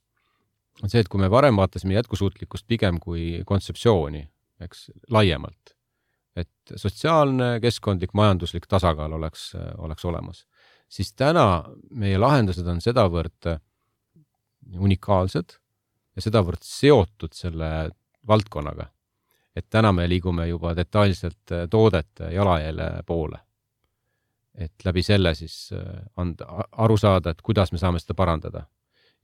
on 0.83 0.89
see, 0.89 0.99
et 0.99 1.07
kui 1.07 1.21
me 1.21 1.29
varem 1.31 1.55
vaatasime 1.55 1.93
jätkusuutlikkust 1.93 2.65
pigem 2.67 2.99
kui 2.99 3.43
kontseptsiooni, 3.45 4.25
eks 4.59 4.89
laiemalt, 5.11 5.75
et 6.35 6.75
sotsiaalne, 6.75 7.59
keskkondlik, 7.61 8.11
majanduslik 8.13 8.67
tasakaal 8.67 9.13
oleks, 9.15 9.53
oleks 9.77 10.05
olemas 10.05 10.43
siis 10.89 11.13
täna 11.13 11.63
meie 11.91 12.17
lahendused 12.17 12.67
on 12.67 12.81
sedavõrd 12.83 13.49
äh, 13.51 13.59
unikaalsed 14.77 15.57
ja 16.15 16.23
sedavõrd 16.25 16.65
seotud 16.65 17.35
selle 17.37 17.69
valdkonnaga, 18.27 18.89
et 19.55 19.69
täna 19.69 19.93
me 19.95 20.07
liigume 20.09 20.47
juba 20.49 20.73
detailselt 20.77 21.53
äh, 21.53 21.67
toodete 21.69 22.33
jalajälje 22.33 22.89
poole. 23.05 23.45
et 24.59 24.83
läbi 24.85 25.03
selle 25.03 25.35
siis 25.35 25.69
äh, 25.73 26.01
anda, 26.17 26.65
aru 26.71 26.97
saada, 26.97 27.31
et 27.31 27.41
kuidas 27.41 27.71
me 27.71 27.77
saame 27.77 27.99
seda 27.99 28.13
parandada. 28.13 28.65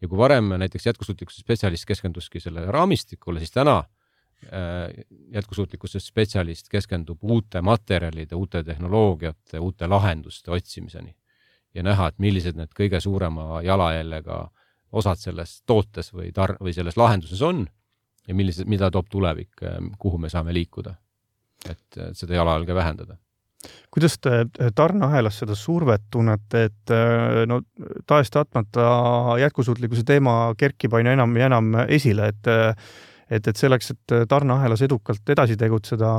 ja 0.02 0.08
kui 0.08 0.18
varem 0.18 0.54
näiteks 0.60 0.86
jätkusuutlikkuse 0.86 1.42
spetsialist 1.42 1.86
keskenduski 1.86 2.40
sellele 2.40 2.72
raamistikule, 2.72 3.40
siis 3.40 3.52
täna 3.52 3.84
jätkusuutlikkuse 5.32 6.00
spetsialist 6.00 6.68
keskendub 6.70 7.24
uute 7.24 7.62
materjalide, 7.62 8.36
uute 8.36 8.64
tehnoloogiate, 8.64 9.60
uute 9.60 9.88
lahenduste 9.88 10.52
otsimiseni 10.52 11.16
ja 11.76 11.84
näha, 11.84 12.08
et 12.08 12.20
millised 12.20 12.58
need 12.58 12.72
kõige 12.78 13.02
suurema 13.04 13.62
jalajäljega 13.66 14.40
osad 14.96 15.20
selles 15.20 15.58
tootes 15.68 16.14
või 16.14 16.32
tar- 16.36 16.58
või 16.62 16.74
selles 16.74 16.98
lahenduses 16.98 17.42
on 17.42 17.66
ja 18.28 18.36
millised, 18.36 18.68
mida 18.68 18.90
toob 18.92 19.10
tulevik, 19.12 19.62
kuhu 20.00 20.18
me 20.18 20.30
saame 20.30 20.54
liikuda. 20.54 20.96
et 21.70 21.98
seda 22.14 22.36
jalajälge 22.36 22.76
vähendada 22.76 23.16
kuidas 23.92 24.20
te 24.22 24.46
tarneahelas 24.76 25.40
seda 25.42 25.56
survet 25.56 26.04
tunnete, 26.12 26.64
et 26.70 26.94
no 27.50 27.62
tahes-tahtmata 28.08 28.86
jätkusuutlikkuse 29.42 30.04
teema 30.06 30.54
kerkib 30.58 30.94
aina 30.94 31.16
enam 31.16 31.36
ja 31.38 31.50
enam 31.50 31.72
esile, 31.88 32.28
et 32.34 32.52
et, 33.30 33.48
et 33.48 33.58
selleks, 33.58 33.92
et 33.92 34.16
tarneahelas 34.30 34.84
edukalt 34.86 35.30
edasi 35.34 35.58
tegutseda, 35.58 36.12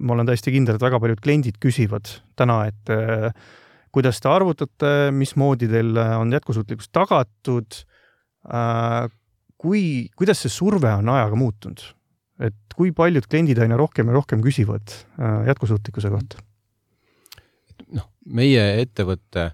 ma 0.00 0.12
olen 0.12 0.28
täiesti 0.28 0.52
kindel, 0.52 0.76
et 0.76 0.84
väga 0.84 1.00
paljud 1.00 1.22
kliendid 1.24 1.56
küsivad 1.62 2.12
täna, 2.36 2.66
et 2.68 2.92
kuidas 3.92 4.20
te 4.22 4.30
arvutate, 4.30 4.90
mismoodi 5.14 5.68
teil 5.70 5.96
on 5.98 6.32
jätkusuutlikkus 6.36 6.90
tagatud? 6.94 7.82
kui, 9.60 9.82
kuidas 10.16 10.40
see 10.40 10.52
surve 10.52 10.92
on 10.96 11.10
ajaga 11.12 11.36
muutunud? 11.36 11.82
et 12.40 12.56
kui 12.72 12.94
paljud 12.96 13.26
kliendid 13.28 13.58
aina 13.60 13.76
rohkem 13.76 14.08
ja 14.08 14.16
rohkem 14.16 14.40
küsivad 14.44 14.94
jätkusuutlikkuse 15.46 16.12
kohta? 16.12 16.40
noh, 17.92 18.08
meie 18.24 18.64
ettevõte 18.80 19.50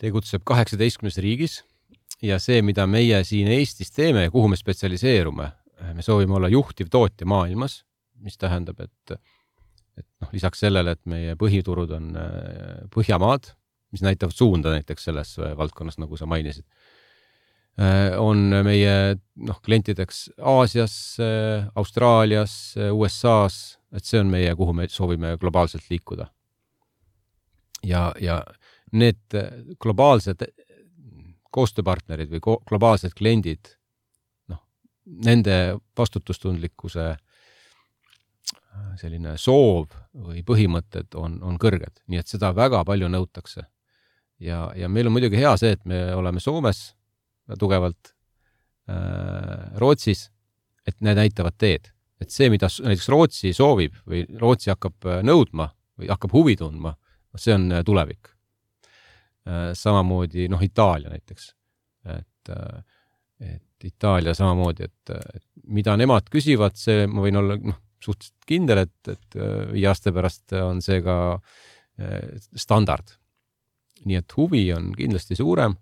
tegutseb 0.00 0.44
kaheksateistkümnes 0.48 1.18
riigis 1.20 1.60
ja 2.24 2.38
see, 2.40 2.60
mida 2.64 2.86
meie 2.88 3.22
siin 3.24 3.48
Eestis 3.52 3.92
teeme 3.94 4.26
ja 4.26 4.32
kuhu 4.32 4.50
me 4.52 4.58
spetsialiseerume, 4.60 5.48
me 5.96 6.04
soovime 6.04 6.36
olla 6.36 6.50
juhtiv 6.52 6.90
tootja 6.92 7.28
maailmas, 7.28 7.80
mis 8.20 8.36
tähendab, 8.40 8.80
et, 8.84 9.20
et 10.00 10.06
noh, 10.22 10.30
lisaks 10.34 10.62
sellele, 10.64 10.94
et 10.96 11.02
meie 11.10 11.36
põhiturud 11.38 11.92
on 11.96 12.14
äh, 12.18 12.86
Põhjamaad, 12.94 13.52
mis 13.94 14.04
näitavad 14.06 14.36
suunda 14.36 14.74
näiteks 14.74 15.08
selles 15.08 15.34
äh, 15.40 15.54
valdkonnas, 15.58 15.98
nagu 16.02 16.18
sa 16.18 16.28
mainisid, 16.30 16.66
äh, 17.80 18.16
on 18.20 18.48
meie 18.66 18.94
noh, 19.46 19.60
klientideks 19.64 20.28
Aasias, 20.38 20.94
Austraalias, 21.74 22.56
USA-s, 22.90 23.78
et 23.94 24.06
see 24.06 24.20
on 24.22 24.30
meie, 24.32 24.52
kuhu 24.56 24.74
me 24.76 24.88
soovime 24.90 25.36
globaalselt 25.40 25.88
liikuda. 25.90 26.30
ja, 27.86 28.10
ja 28.20 28.42
need 28.92 29.34
globaalsed 29.80 30.42
koostööpartnerid 31.54 32.30
või 32.30 32.42
globaalsed 32.68 33.14
kliendid, 33.16 33.72
noh, 34.50 34.60
nende 35.24 35.54
vastutustundlikkuse 35.98 37.06
äh, 37.14 37.29
selline 39.00 39.36
soov 39.38 39.90
või 40.14 40.44
põhimõtted 40.46 41.16
on, 41.18 41.38
on 41.46 41.58
kõrged, 41.60 42.02
nii 42.10 42.20
et 42.20 42.30
seda 42.30 42.52
väga 42.56 42.82
palju 42.86 43.08
nõutakse. 43.10 43.66
ja, 44.38 44.70
ja 44.76 44.88
meil 44.88 45.06
on 45.06 45.16
muidugi 45.16 45.40
hea 45.40 45.56
see, 45.60 45.72
et 45.76 45.84
me 45.84 46.14
oleme 46.14 46.40
Soomes 46.40 46.94
tugevalt 47.58 48.14
äh,, 48.88 49.78
Rootsis, 49.78 50.30
et 50.86 51.00
need 51.00 51.18
näitavad 51.18 51.56
teed, 51.58 51.90
et 52.20 52.30
see, 52.30 52.50
mida 52.50 52.68
näiteks 52.68 53.08
Rootsi 53.08 53.52
soovib 53.56 53.96
või 54.06 54.24
Rootsi 54.40 54.70
hakkab 54.72 55.06
äh, 55.06 55.22
nõudma 55.26 55.70
või 56.00 56.10
hakkab 56.10 56.34
huvi 56.34 56.56
tundma, 56.56 56.94
see 57.36 57.54
on 57.54 57.70
äh, 57.72 57.84
tulevik. 57.86 58.32
Äh, 59.48 59.70
samamoodi 59.76 60.48
noh, 60.52 60.62
Itaalia 60.62 61.12
näiteks, 61.12 61.52
et, 62.16 62.52
äh, 62.54 62.82
et 63.54 63.88
Itaalia 63.88 64.34
samamoodi, 64.36 64.88
et, 64.88 65.14
et 65.36 65.44
mida 65.66 65.96
nemad 65.96 66.28
küsivad, 66.32 66.76
see 66.80 67.06
ma 67.08 67.24
võin 67.24 67.40
olla 67.40 67.56
noh, 67.60 67.80
suhteliselt 68.00 68.48
kindel, 68.48 68.84
et, 68.86 69.12
et 69.12 69.38
äh, 69.38 69.70
viie 69.74 69.88
aasta 69.90 70.12
pärast 70.16 70.56
on 70.60 70.82
see 70.84 71.02
ka 71.04 71.16
standard. 72.56 73.10
nii 74.08 74.16
et 74.16 74.32
huvi 74.32 74.62
on 74.72 74.86
kindlasti 74.96 75.36
suurem, 75.36 75.74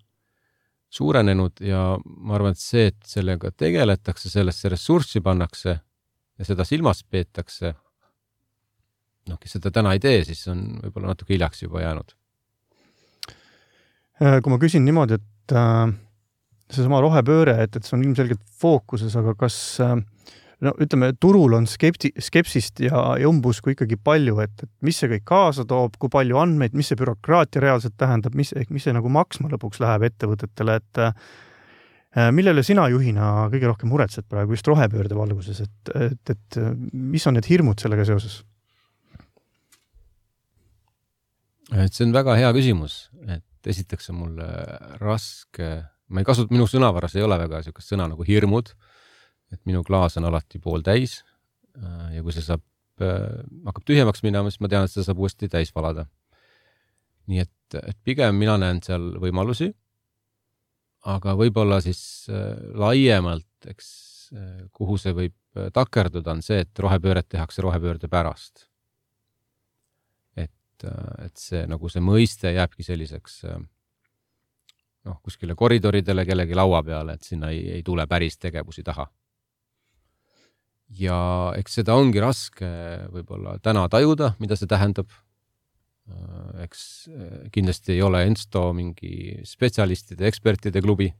suurenenud 0.90 1.60
ja 1.62 1.82
ma 2.02 2.34
arvan, 2.34 2.56
et 2.56 2.58
see, 2.58 2.88
et 2.90 2.98
sellega 3.06 3.52
tegeletakse, 3.54 4.26
sellesse 4.32 4.72
ressurssi 4.72 5.22
pannakse 5.22 5.76
ja 5.78 6.48
seda 6.48 6.66
silmas 6.66 7.04
peetakse, 7.06 7.70
noh, 9.30 9.38
kes 9.38 9.54
seda 9.60 9.70
täna 9.70 9.94
ei 9.94 10.02
tee, 10.02 10.24
siis 10.26 10.42
on 10.50 10.64
võib-olla 10.82 11.12
natuke 11.12 11.36
hiljaks 11.36 11.62
juba 11.62 11.84
jäänud 11.86 12.18
Äh, 14.18 14.40
kui 14.42 14.50
ma 14.50 14.58
küsin 14.58 14.82
niimoodi, 14.82 15.14
et 15.14 15.54
äh, 15.54 15.92
seesama 16.74 16.98
rohepööre, 17.04 17.54
et, 17.62 17.76
et 17.78 17.86
see 17.86 17.94
on 17.94 18.02
ilmselgelt 18.02 18.40
fookuses, 18.58 19.14
aga 19.18 19.36
kas 19.38 19.58
äh, 19.84 19.94
no 20.64 20.72
ütleme, 20.82 21.12
turul 21.20 21.54
on 21.58 21.68
skepti-, 21.70 22.12
skepsist 22.22 22.82
ja, 22.82 23.02
ja 23.20 23.30
umbusku 23.30 23.74
ikkagi 23.74 23.98
palju, 24.04 24.38
et, 24.44 24.64
et 24.64 24.70
mis 24.86 24.98
see 24.98 25.10
kõik 25.14 25.26
kaasa 25.28 25.66
toob, 25.68 25.98
kui 26.02 26.10
palju 26.12 26.40
andmeid, 26.40 26.76
mis 26.78 26.90
see 26.90 26.98
bürokraatia 26.98 27.62
reaalselt 27.64 27.98
tähendab, 28.00 28.36
mis, 28.38 28.54
mis 28.74 28.88
see 28.88 28.96
nagu 28.96 29.12
maksma 29.12 29.52
lõpuks 29.54 29.82
läheb 29.84 30.08
ettevõtetele, 30.10 30.78
et 30.82 31.02
äh, 31.06 32.30
millele 32.34 32.64
sina 32.66 32.88
juhina 32.90 33.48
kõige 33.52 33.70
rohkem 33.70 33.92
muretsed 33.92 34.26
praegu 34.30 34.56
just 34.56 34.68
rohepöörde 34.70 35.18
valguses, 35.18 35.62
et, 35.64 35.94
et, 35.94 36.34
et 36.34 36.62
mis 36.92 37.26
on 37.28 37.38
need 37.38 37.50
hirmud 37.50 37.80
sellega 37.82 38.06
seoses? 38.08 38.42
et 41.76 41.92
see 41.92 42.06
on 42.06 42.14
väga 42.16 42.34
hea 42.38 42.50
küsimus, 42.56 43.08
et 43.28 43.68
esiteks 43.68 44.08
on 44.12 44.22
mul 44.22 44.38
raske, 45.02 45.68
ma 46.08 46.22
ei 46.22 46.28
kasuta, 46.28 46.52
minu 46.54 46.68
sõnavaras 46.70 47.16
ei 47.18 47.24
ole 47.24 47.36
väga 47.40 47.60
niisugust 47.60 47.92
sõna 47.92 48.08
nagu 48.08 48.24
hirmud. 48.24 48.72
Et 49.52 49.60
minu 49.68 49.82
klaas 49.86 50.18
on 50.20 50.28
alati 50.28 50.60
pooltäis. 50.62 51.22
ja 52.12 52.22
kui 52.22 52.34
see 52.34 52.42
saab, 52.42 52.62
hakkab 52.98 53.84
tühjemaks 53.86 54.24
minema, 54.26 54.50
siis 54.50 54.60
ma 54.60 54.70
tean, 54.72 54.84
et 54.84 54.92
seda 54.92 55.06
saab 55.06 55.20
uuesti 55.22 55.48
täis 55.48 55.74
valada. 55.74 56.06
nii 57.28 57.44
et, 57.44 57.76
et 57.82 57.98
pigem 58.04 58.34
mina 58.34 58.56
näen 58.58 58.82
seal 58.82 59.14
võimalusi. 59.22 59.72
aga 61.06 61.34
võib-olla 61.38 61.80
siis 61.80 62.26
laiemalt, 62.74 63.68
eks 63.68 63.90
kuhu 64.72 64.98
see 65.00 65.14
võib 65.16 65.62
takerduda, 65.72 66.34
on 66.34 66.42
see, 66.42 66.60
et 66.66 66.78
rohepööret 66.78 67.28
tehakse 67.28 67.62
rohepöörde 67.64 68.08
pärast 68.12 68.68
et, 70.84 70.90
et 71.24 71.36
see 71.36 71.64
nagu 71.68 71.90
see 71.90 72.02
mõiste 72.04 72.52
jääbki 72.54 72.86
selliseks 72.86 73.40
noh, 75.08 75.20
kuskile 75.22 75.56
koridoridele 75.58 76.24
kellegi 76.28 76.56
laua 76.56 76.82
peale, 76.86 77.16
et 77.16 77.26
sinna 77.26 77.50
ei, 77.54 77.64
ei 77.78 77.82
tule 77.82 78.06
päris 78.06 78.38
tegevusi 78.38 78.84
taha. 78.86 79.06
Ja 80.88 81.52
eks 81.58 81.80
seda 81.80 81.96
ongi 81.98 82.20
raske 82.22 82.68
võib-olla 83.12 83.58
täna 83.64 83.86
tajuda, 83.92 84.34
mida 84.40 84.56
see 84.56 84.70
tähendab. 84.70 85.10
eks 86.64 87.08
kindlasti 87.52 87.92
ei 87.92 88.02
ole 88.02 88.22
Ensto 88.24 88.72
mingi 88.72 89.42
spetsialistide, 89.44 90.26
ekspertide 90.26 90.80
klubi. 90.80 91.12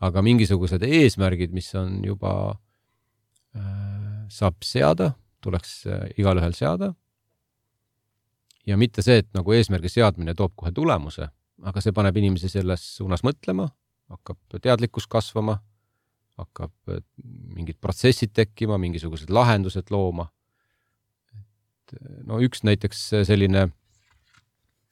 aga 0.00 0.22
mingisugused 0.22 0.82
eesmärgid, 0.82 1.52
mis 1.52 1.74
on 1.74 2.00
juba, 2.04 2.56
saab 4.32 4.62
seada, 4.64 5.12
tuleks 5.40 5.84
igalühel 6.16 6.54
seada 6.56 6.94
ja 8.66 8.76
mitte 8.76 9.02
see, 9.04 9.20
et 9.22 9.28
nagu 9.36 9.54
eesmärgi 9.54 9.90
seadmine 9.92 10.34
toob 10.38 10.54
kohe 10.56 10.72
tulemuse, 10.74 11.28
aga 11.62 11.82
see 11.82 11.94
paneb 11.96 12.16
inimesi 12.20 12.50
selles 12.52 12.84
suunas 12.96 13.24
mõtlema, 13.26 13.68
hakkab 14.10 14.60
teadlikkus 14.62 15.06
kasvama, 15.10 15.58
hakkab 16.40 16.72
mingid 17.56 17.78
protsessid 17.80 18.32
tekkima, 18.36 18.78
mingisugused 18.80 19.30
lahendused 19.32 19.92
looma. 19.94 20.30
et 21.34 21.96
äh, 21.98 22.16
no 22.26 22.40
üks 22.40 22.64
näiteks 22.66 23.06
selline 23.28 23.68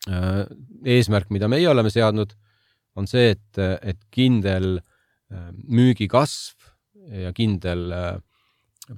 äh, 0.08 0.44
eesmärk, 0.84 1.30
mida 1.34 1.48
meie 1.48 1.68
oleme 1.68 1.90
seadnud, 1.90 2.34
on 2.98 3.06
see, 3.06 3.30
et, 3.36 3.58
et 3.82 4.00
kindel 4.14 4.78
äh, 4.78 5.50
müügi 5.68 6.08
kasv 6.10 6.68
ja 7.24 7.32
kindel 7.36 7.92
äh, 7.92 8.18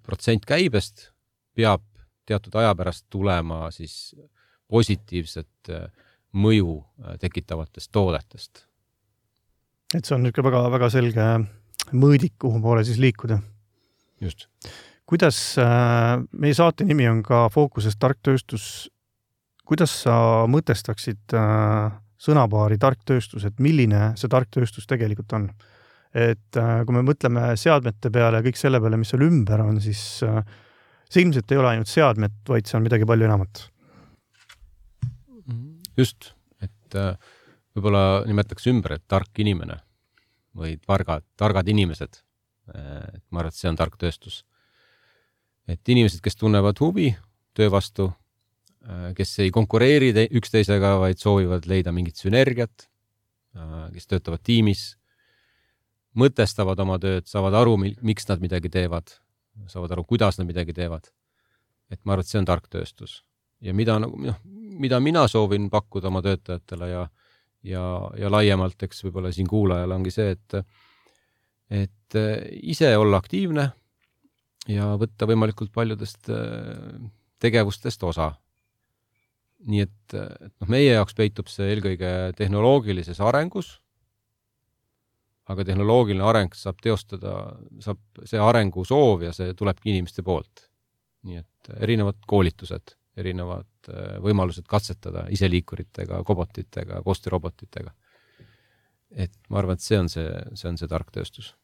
protsent 0.02 0.46
käibest 0.48 1.10
peab 1.56 1.84
teatud 2.28 2.54
aja 2.60 2.74
pärast 2.78 3.06
tulema 3.10 3.68
siis 3.74 4.14
positiivset 4.70 5.70
äh, 5.70 5.86
mõju 6.32 6.76
äh, 6.78 7.16
tekitavatest 7.22 7.90
toodetest. 7.92 8.66
et 9.94 10.04
see 10.04 10.14
on 10.14 10.22
niisugune 10.22 10.50
väga-väga 10.50 10.90
selge 10.90 11.26
mõõdik, 11.92 12.36
kuhu 12.40 12.60
poole 12.62 12.84
siis 12.86 13.00
liikuda. 13.02 13.40
just. 14.20 14.48
kuidas, 15.06 15.58
äh, 15.58 16.20
meie 16.32 16.54
saate 16.54 16.84
nimi 16.84 17.08
on 17.08 17.22
ka 17.22 17.48
fookuses 17.50 17.96
tark 17.98 18.18
tööstus, 18.22 18.90
kuidas 19.64 19.92
sa 20.04 20.46
mõtestaksid 20.50 21.34
sõnapaari 22.20 22.78
tark 22.78 23.04
tööstus, 23.06 23.44
et 23.44 23.58
milline 23.58 24.12
see 24.16 24.28
tark 24.28 24.50
tööstus 24.50 24.86
tegelikult 24.86 25.32
on? 25.32 25.50
et 26.10 26.58
kui 26.58 26.94
me 26.94 27.04
mõtleme 27.06 27.52
seadmete 27.54 28.10
peale, 28.10 28.40
kõik 28.42 28.56
selle 28.58 28.80
peale, 28.82 28.98
mis 28.98 29.12
seal 29.12 29.22
ümber 29.22 29.60
on, 29.62 29.76
siis 29.80 30.00
see 30.18 31.22
ilmselt 31.22 31.52
ei 31.52 31.60
ole 31.60 31.68
ainult 31.70 31.86
seadmed, 31.86 32.34
vaid 32.48 32.66
see 32.66 32.80
on 32.80 32.82
midagi 32.82 33.06
palju 33.06 33.28
enamat 33.28 33.62
just, 36.00 36.32
et 36.62 36.98
äh, 36.98 37.14
võib-olla 37.76 38.24
nimetaks 38.28 38.68
ümber, 38.72 38.96
et 38.98 39.06
tark 39.10 39.42
inimene 39.42 39.80
või 40.56 40.76
targad, 40.82 41.24
targad 41.38 41.68
inimesed. 41.68 42.20
Et 42.70 43.24
ma 43.30 43.42
arvan, 43.42 43.50
et 43.50 43.58
see 43.58 43.70
on 43.70 43.78
tark 43.78 43.96
tööstus. 43.98 44.44
et 45.70 45.88
inimesed, 45.88 46.18
kes 46.20 46.34
tunnevad 46.34 46.80
huvi 46.82 47.12
töö 47.54 47.70
vastu, 47.70 48.08
kes 49.14 49.38
ei 49.38 49.50
konkureeri 49.54 50.10
üksteisega, 50.34 50.96
vaid 50.98 51.20
soovivad 51.20 51.66
leida 51.70 51.92
mingit 51.92 52.16
sünergiat, 52.18 52.88
kes 53.94 54.06
töötavad 54.10 54.42
tiimis, 54.42 54.96
mõtestavad 56.18 56.80
oma 56.82 56.98
tööd, 56.98 57.28
saavad 57.30 57.54
aru, 57.54 57.76
miks 57.78 58.26
nad 58.28 58.42
midagi 58.42 58.70
teevad, 58.72 59.14
saavad 59.70 59.94
aru, 59.94 60.04
kuidas 60.04 60.38
nad 60.38 60.48
midagi 60.48 60.74
teevad. 60.74 61.12
et 61.90 61.98
ma 62.04 62.12
arvan, 62.14 62.22
et 62.22 62.30
see 62.30 62.38
on 62.38 62.46
tark 62.46 62.68
tööstus 62.70 63.24
ja 63.60 63.74
mida 63.76 63.98
nagu 64.00 64.18
noh, 64.22 64.38
mida 64.80 65.00
mina 65.00 65.26
soovin 65.28 65.68
pakkuda 65.70 66.08
oma 66.08 66.22
töötajatele 66.24 66.88
ja, 66.90 67.06
ja, 67.66 67.84
ja 68.18 68.30
laiemalt, 68.32 68.82
eks 68.82 69.04
võib-olla 69.06 69.32
siin 69.34 69.48
kuulajale 69.50 69.96
ongi 69.96 70.12
see, 70.14 70.36
et, 70.36 70.56
et 71.70 72.18
ise 72.62 72.90
olla 72.96 73.20
aktiivne 73.20 73.68
ja 74.70 74.92
võtta 75.00 75.28
võimalikult 75.28 75.72
paljudest 75.72 76.30
tegevustest 77.40 78.02
osa. 78.04 78.32
nii 79.60 79.82
et, 79.84 80.14
et 80.16 80.52
noh, 80.62 80.68
meie 80.72 80.94
jaoks 80.94 81.16
peitub 81.16 81.48
see 81.52 81.68
eelkõige 81.74 82.32
tehnoloogilises 82.36 83.20
arengus. 83.20 83.78
aga 85.50 85.64
tehnoloogiline 85.66 86.22
areng 86.22 86.54
saab 86.54 86.78
teostada, 86.82 87.56
saab 87.82 87.98
see 88.24 88.38
arengusoov 88.38 89.24
ja 89.26 89.32
see 89.34 89.54
tulebki 89.54 89.90
inimeste 89.90 90.22
poolt. 90.22 90.68
nii 91.22 91.36
et 91.36 91.72
erinevad 91.80 92.20
koolitused, 92.26 92.94
erinevad 93.16 93.90
äh, 93.90 94.18
võimalused 94.22 94.66
katsetada 94.68 95.26
iseliikuritega, 95.34 96.22
kobotitega, 96.24 97.02
koostöörobotitega. 97.06 97.92
et 99.10 99.32
ma 99.48 99.58
arvan, 99.58 99.74
et 99.74 99.82
see 99.82 99.98
on 99.98 100.08
see, 100.08 100.28
see 100.54 100.68
on 100.70 100.78
see 100.78 100.88
tark 100.88 101.10
tööstus. 101.10 101.54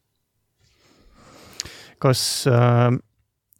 kas 1.99 2.21
äh 2.47 2.97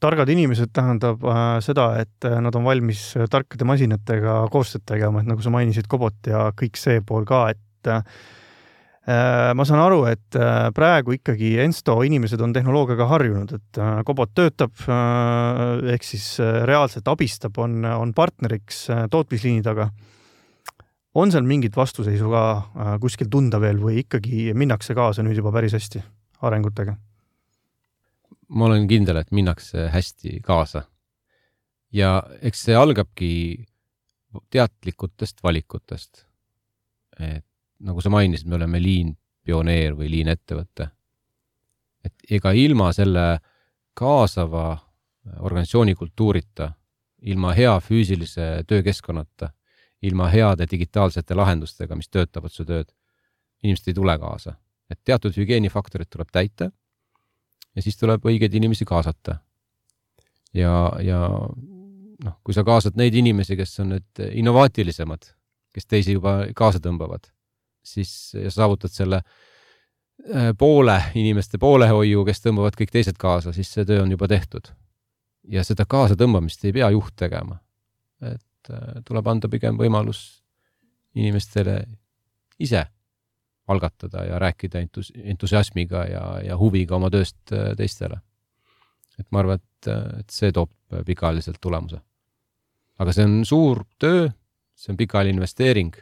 targad 0.03 0.29
inimesed 0.29 0.71
tähendab 0.75 1.23
äh, 1.25 1.43
seda, 1.65 1.89
et 2.01 2.27
äh, 2.27 2.39
nad 2.43 2.55
on 2.57 2.65
valmis 2.67 3.09
tarkade 3.31 3.67
masinatega 3.67 4.39
koostööd 4.53 4.85
tegema, 4.89 5.21
et 5.21 5.29
nagu 5.29 5.43
sa 5.43 5.53
mainisid, 5.53 5.89
Cobot 5.89 6.29
ja 6.29 6.47
kõik 6.57 6.77
see 6.79 7.01
pool 7.05 7.25
ka, 7.29 7.47
et 7.55 7.91
äh, 7.91 8.03
ma 9.07 9.63
saan 9.63 9.79
aru, 9.79 10.01
et 10.11 10.35
äh, 10.35 10.67
praegu 10.75 11.13
ikkagi 11.15 11.53
Ensto 11.63 11.95
inimesed 12.03 12.41
on 12.43 12.51
tehnoloogiaga 12.55 13.07
harjunud, 13.07 13.53
et 13.55 13.79
äh, 13.79 14.01
Cobot 14.07 14.33
töötab 14.35 14.83
äh, 14.83 15.93
ehk 15.93 16.03
siis 16.03 16.25
äh, 16.43 16.65
reaalselt 16.67 17.07
abistab, 17.07 17.55
on, 17.63 17.85
on 17.87 18.11
partneriks 18.17 18.81
äh, 18.91 19.05
tootmisliini 19.11 19.63
taga. 19.63 19.89
on 21.15 21.31
seal 21.31 21.47
mingit 21.47 21.75
vastuseisu 21.75 22.29
ka 22.29 22.43
äh, 22.57 22.91
kuskil 22.99 23.31
tunda 23.31 23.61
veel 23.63 23.79
või 23.79 24.03
ikkagi 24.03 24.51
minnakse 24.53 24.95
kaasa 24.95 25.23
nüüd 25.23 25.39
juba 25.39 25.55
päris 25.55 25.77
hästi 25.79 26.03
arengutega? 26.43 26.97
ma 28.49 28.67
olen 28.67 28.87
kindel, 28.91 29.23
et 29.23 29.31
minnakse 29.31 29.87
hästi 29.93 30.41
kaasa. 30.43 30.83
ja 31.95 32.23
eks 32.41 32.67
see 32.67 32.75
algabki 32.75 33.31
teadlikutest 34.51 35.39
valikutest. 35.43 36.25
et 37.19 37.46
nagu 37.79 38.01
sa 38.01 38.09
mainisid, 38.09 38.47
me 38.47 38.55
oleme 38.55 38.81
liin 38.81 39.15
pioneer 39.45 39.95
või 39.95 40.09
liin 40.11 40.27
ettevõte. 40.27 40.89
et 42.05 42.31
ega 42.31 42.51
ilma 42.51 42.91
selle 42.93 43.39
kaasava 43.93 44.77
organisatsiooni 45.39 45.95
kultuurita, 45.95 46.71
ilma 47.21 47.51
hea 47.53 47.73
füüsilise 47.83 48.63
töökeskkonnata, 48.67 49.49
ilma 50.01 50.29
heade 50.31 50.67
digitaalsete 50.71 51.35
lahendustega, 51.35 51.95
mis 51.95 52.09
töötavad 52.09 52.53
su 52.53 52.65
tööd, 52.65 52.93
inimesed 53.63 53.91
ei 53.91 53.93
tule 53.93 54.17
kaasa. 54.19 54.55
et 54.89 54.99
teatud 55.03 55.35
hügieenifaktorid 55.35 56.07
tuleb 56.09 56.29
täita 56.31 56.69
ja 57.75 57.81
siis 57.83 57.97
tuleb 57.97 58.23
õigeid 58.25 58.53
inimesi 58.55 58.85
kaasata. 58.85 59.39
ja, 60.53 60.93
ja 61.03 61.19
noh, 62.23 62.37
kui 62.43 62.53
sa 62.53 62.63
kaasad 62.63 62.95
neid 62.95 63.15
inimesi, 63.15 63.57
kes 63.57 63.79
on 63.83 63.95
nüüd 63.95 64.23
innovaatilisemad, 64.31 65.33
kes 65.73 65.85
teisi 65.85 66.15
juba 66.17 66.39
kaasa 66.55 66.79
tõmbavad, 66.79 67.27
siis 67.87 68.11
saavutad 68.53 68.93
selle 68.93 69.21
äh, 69.21 70.51
poole 70.57 70.97
inimeste 71.15 71.59
poolehoiu, 71.61 72.25
kes 72.27 72.43
tõmbavad 72.43 72.77
kõik 72.79 72.91
teised 72.93 73.19
kaasa, 73.21 73.53
siis 73.55 73.71
see 73.73 73.87
töö 73.87 74.03
on 74.03 74.11
juba 74.11 74.27
tehtud. 74.27 74.73
ja 75.47 75.63
seda 75.63 75.85
kaasatõmbamist 75.87 76.65
ei 76.65 76.73
pea 76.75 76.89
juht 76.91 77.15
tegema. 77.15 77.59
et 78.21 78.71
äh, 78.73 79.01
tuleb 79.05 79.27
anda 79.27 79.49
pigem 79.49 79.77
võimalus 79.77 80.43
inimestele 81.15 81.85
ise 82.59 82.85
algatada 83.67 84.23
ja 84.25 84.39
rääkida 84.39 84.79
entus-, 84.79 85.11
entusiasmiga 85.23 86.05
ja, 86.05 86.25
ja 86.43 86.57
huviga 86.57 86.95
oma 86.95 87.09
tööst 87.09 87.51
äh, 87.51 87.73
teistele. 87.77 88.21
et 89.19 89.25
ma 89.31 89.39
arvan, 89.41 89.57
et, 89.57 89.87
et 90.19 90.29
see 90.29 90.51
toob 90.53 90.69
pikaajaliselt 91.05 91.57
tulemuse. 91.61 91.99
aga 92.99 93.13
see 93.13 93.25
on 93.25 93.39
suur 93.45 93.83
töö, 93.99 94.27
see 94.75 94.93
on 94.93 94.97
pikaajaline 94.97 95.37
investeering. 95.37 95.95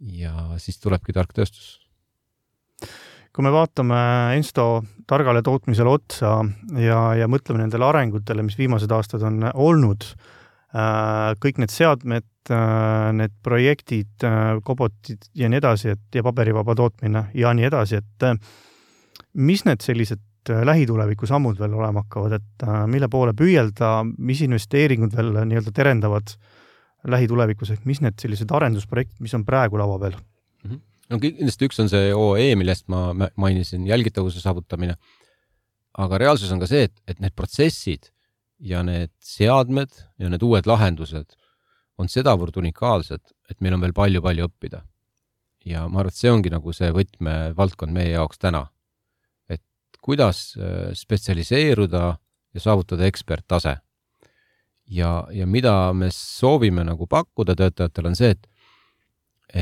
Ja 0.00 0.58
siis 0.58 0.80
tulebki 0.80 1.12
tark 1.12 1.32
tööstus. 1.36 1.78
kui 3.32 3.44
me 3.46 3.52
vaatame 3.52 4.00
Ensto 4.36 4.82
targale 5.06 5.42
tootmisele 5.42 5.88
otsa 5.88 6.40
ja, 6.78 7.14
ja 7.14 7.28
mõtleme 7.28 7.62
nendele 7.62 7.86
arengutele, 7.86 8.42
mis 8.42 8.58
viimased 8.58 8.90
aastad 8.90 9.22
on 9.22 9.44
olnud, 9.54 10.06
äh, 10.74 11.36
kõik 11.42 11.60
need 11.62 11.70
seadmed, 11.70 12.26
Äh, 12.50 13.12
need 13.12 13.34
projektid, 13.44 14.24
kobotid 14.64 15.20
äh, 15.22 15.30
ja 15.42 15.48
nii 15.52 15.58
edasi, 15.60 15.92
et 15.92 16.16
ja 16.16 16.22
paberivaba 16.24 16.74
tootmine 16.74 17.26
ja 17.36 17.52
nii 17.54 17.66
edasi, 17.68 18.00
et 18.00 18.24
äh, 18.26 18.38
mis 19.36 19.62
need 19.68 19.84
sellised 19.84 20.50
lähituleviku 20.50 21.28
sammud 21.28 21.60
veel 21.60 21.76
olema 21.76 22.00
hakkavad, 22.00 22.32
et 22.38 22.64
mille 22.88 23.10
poole 23.12 23.34
püüelda, 23.36 23.90
mis 24.16 24.40
investeeringud 24.46 25.12
veel 25.14 25.36
nii-öelda 25.36 25.74
terendavad 25.76 26.32
lähitulevikus, 27.08 27.72
ehk 27.74 27.86
mis 27.88 28.02
need 28.04 28.18
sellised 28.20 28.52
arendusprojektid, 28.52 29.20
mis 29.24 29.34
on 29.36 29.44
praegu 29.48 29.78
laua 29.80 29.98
peal 29.98 30.16
mm? 30.16 30.70
-hmm. 30.70 30.80
no 31.10 31.18
kindlasti 31.18 31.68
üks 31.68 31.80
on 31.80 31.88
see 31.88 32.14
OE, 32.14 32.54
millest 32.56 32.88
ma 32.88 33.30
mainisin, 33.36 33.86
jälgitavuse 33.86 34.40
saavutamine. 34.40 34.96
aga 35.98 36.18
reaalsus 36.18 36.52
on 36.52 36.60
ka 36.60 36.66
see, 36.66 36.82
et, 36.82 37.02
et 37.06 37.20
need 37.20 37.34
protsessid 37.36 38.10
ja 38.60 38.82
need 38.82 39.10
seadmed 39.24 39.90
ja 40.18 40.28
need 40.28 40.42
uued 40.42 40.66
lahendused 40.66 41.36
on 42.00 42.08
sedavõrd 42.08 42.56
unikaalsed, 42.60 43.20
et 43.50 43.60
meil 43.60 43.76
on 43.76 43.84
veel 43.84 43.96
palju-palju 43.96 44.48
õppida. 44.48 44.84
ja 45.64 45.84
ma 45.88 46.00
arvan, 46.00 46.08
et 46.08 46.16
see 46.16 46.30
ongi 46.32 46.50
nagu 46.52 46.72
see 46.72 46.88
võtmevaldkond 46.96 47.92
meie 47.92 48.14
jaoks 48.14 48.38
täna. 48.38 48.66
et 49.48 49.62
kuidas 50.00 50.56
äh, 50.56 50.92
spetsialiseeruda 50.94 52.18
ja 52.54 52.60
saavutada 52.60 53.06
eksperttase. 53.06 53.76
Ja, 54.90 55.24
ja 55.32 55.46
mida 55.46 55.92
me 55.96 56.10
soovime 56.14 56.84
nagu 56.84 57.06
pakkuda 57.06 57.56
töötajatele, 57.58 58.12
on 58.12 58.18
see, 58.18 58.34
et, 58.34 58.48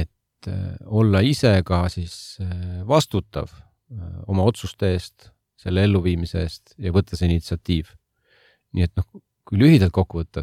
et 0.05 0.51
äh, 0.51 0.77
olla 0.87 1.23
ise 1.25 1.55
ka 1.67 1.85
siis 1.93 2.39
äh, 2.45 2.85
vastutav 2.89 3.53
oma 4.29 4.45
otsuste 4.45 4.91
eest, 4.93 5.31
selle 5.57 5.81
elluviimise 5.87 6.43
eest 6.45 6.75
ja 6.79 6.93
võtta 6.93 7.17
see 7.17 7.31
initsiatiiv. 7.31 7.95
nii 8.77 8.85
et 8.85 8.93
noh, 9.01 9.07
kui 9.49 9.57
lühidalt 9.57 9.95
kokku 9.97 10.21
võtta, 10.21 10.43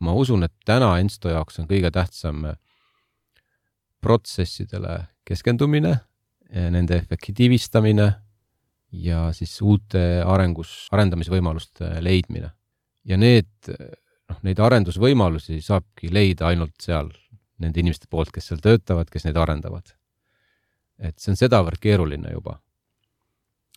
ma 0.00 0.14
usun, 0.16 0.44
et 0.46 0.54
täna 0.66 0.92
Ensto 1.02 1.32
jaoks 1.32 1.58
on 1.60 1.68
kõige 1.70 1.90
tähtsam 1.94 2.44
äh, 2.52 2.58
protsessidele 4.00 5.02
keskendumine, 5.28 5.96
äh, 6.50 6.70
nende 6.72 6.96
efektiivistamine 7.00 8.08
ja 8.90 9.26
siis 9.36 9.58
uute 9.62 10.22
arengus, 10.26 10.88
arendamisvõimaluste 10.94 11.98
leidmine. 12.02 12.52
Ja 13.04 13.16
need, 13.20 13.50
noh, 13.70 14.40
neid 14.46 14.60
arendusvõimalusi 14.60 15.60
saabki 15.64 16.12
leida 16.12 16.50
ainult 16.50 16.76
seal 16.82 17.10
nende 17.60 17.80
inimeste 17.82 18.08
poolt, 18.10 18.32
kes 18.34 18.50
seal 18.50 18.60
töötavad, 18.64 19.10
kes 19.12 19.26
neid 19.26 19.38
arendavad. 19.40 19.94
et 21.00 21.16
see 21.18 21.32
on 21.32 21.38
sedavõrd 21.40 21.80
keeruline 21.80 22.32
juba. 22.32 22.58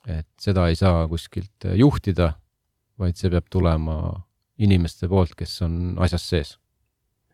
et 0.07 0.28
seda 0.39 0.67
ei 0.67 0.76
saa 0.76 1.07
kuskilt 1.07 1.69
juhtida, 1.76 2.34
vaid 2.99 3.15
see 3.17 3.30
peab 3.30 3.47
tulema 3.49 4.26
inimeste 4.57 5.07
poolt, 5.07 5.36
kes 5.36 5.61
on 5.61 5.95
asjas 6.03 6.30
sees? 6.30 6.57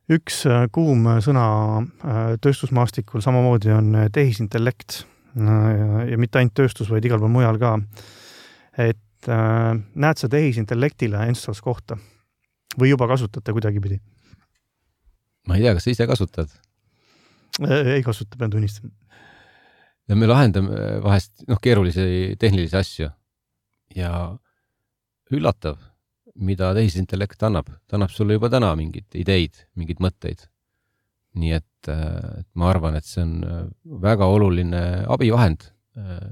üks 0.09 0.41
äh, 0.49 0.65
kuum 0.73 1.05
sõna 1.21 1.45
äh, 1.79 2.33
tööstusmaastikul 2.41 3.21
samamoodi 3.21 3.73
on 3.75 3.93
äh, 3.95 4.11
tehisintellekt 4.13 5.03
ja 5.39 6.17
mitte 6.17 6.39
ainult 6.39 6.55
tööstus, 6.57 6.87
vaid 6.89 7.05
igal 7.05 7.21
pool 7.21 7.29
mujal 7.29 7.59
ka. 7.61 7.75
et 8.81 8.97
näed 9.29 10.21
sa 10.21 10.29
tehisintellektile 10.31 11.21
Enstos 11.29 11.61
kohta 11.61 11.97
või 12.79 12.93
juba 12.93 13.07
kasutate 13.11 13.53
kuidagipidi? 13.55 13.99
ma 15.47 15.57
ei 15.57 15.65
tea, 15.65 15.75
kas 15.77 15.87
sa 15.87 15.93
ise 15.93 16.09
kasutad? 16.09 16.55
ei 17.95 18.03
kasuta, 18.05 18.37
pean 18.39 18.51
tunnistama. 18.53 18.91
ja 20.09 20.15
me 20.15 20.29
lahendame 20.29 20.99
vahest 21.03 21.45
noh, 21.47 21.61
keerulisi 21.61 22.35
tehnilisi 22.39 22.77
asju 22.79 23.11
ja 23.95 24.13
üllatav 25.29 25.77
mida 26.39 26.71
tehisintellekt 26.75 27.43
annab, 27.45 27.69
ta 27.87 27.97
annab 27.97 28.13
sulle 28.13 28.37
juba 28.37 28.49
täna 28.51 28.71
mingeid 28.79 29.17
ideid, 29.19 29.65
mingeid 29.79 30.01
mõtteid. 30.03 30.47
nii 31.39 31.51
et, 31.53 31.87
äh, 31.87 32.39
et 32.41 32.47
ma 32.57 32.71
arvan, 32.71 32.95
et 32.97 33.05
see 33.05 33.21
on 33.21 33.33
äh, 33.45 33.65
väga 34.01 34.25
oluline 34.33 34.79
abivahend, 35.13 35.67
äh, 35.95 36.31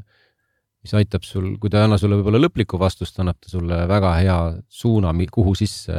mis 0.88 0.96
aitab 0.96 1.28
sul, 1.28 1.54
kui 1.60 1.70
ta 1.70 1.82
ei 1.82 1.90
anna 1.90 2.00
sulle 2.00 2.18
võib-olla 2.22 2.40
lõplikku 2.40 2.80
vastust, 2.80 3.20
annab 3.20 3.38
ta 3.44 3.52
sulle 3.52 3.84
väga 3.92 4.14
hea 4.22 4.40
suuna, 4.72 5.12
kuhu 5.36 5.54
sisse 5.60 5.94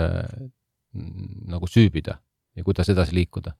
nagu 1.53 1.69
süübida 1.69 2.17
ja 2.57 2.65
kuidas 2.65 2.89
edasi 2.89 3.15
liikuda. 3.21 3.53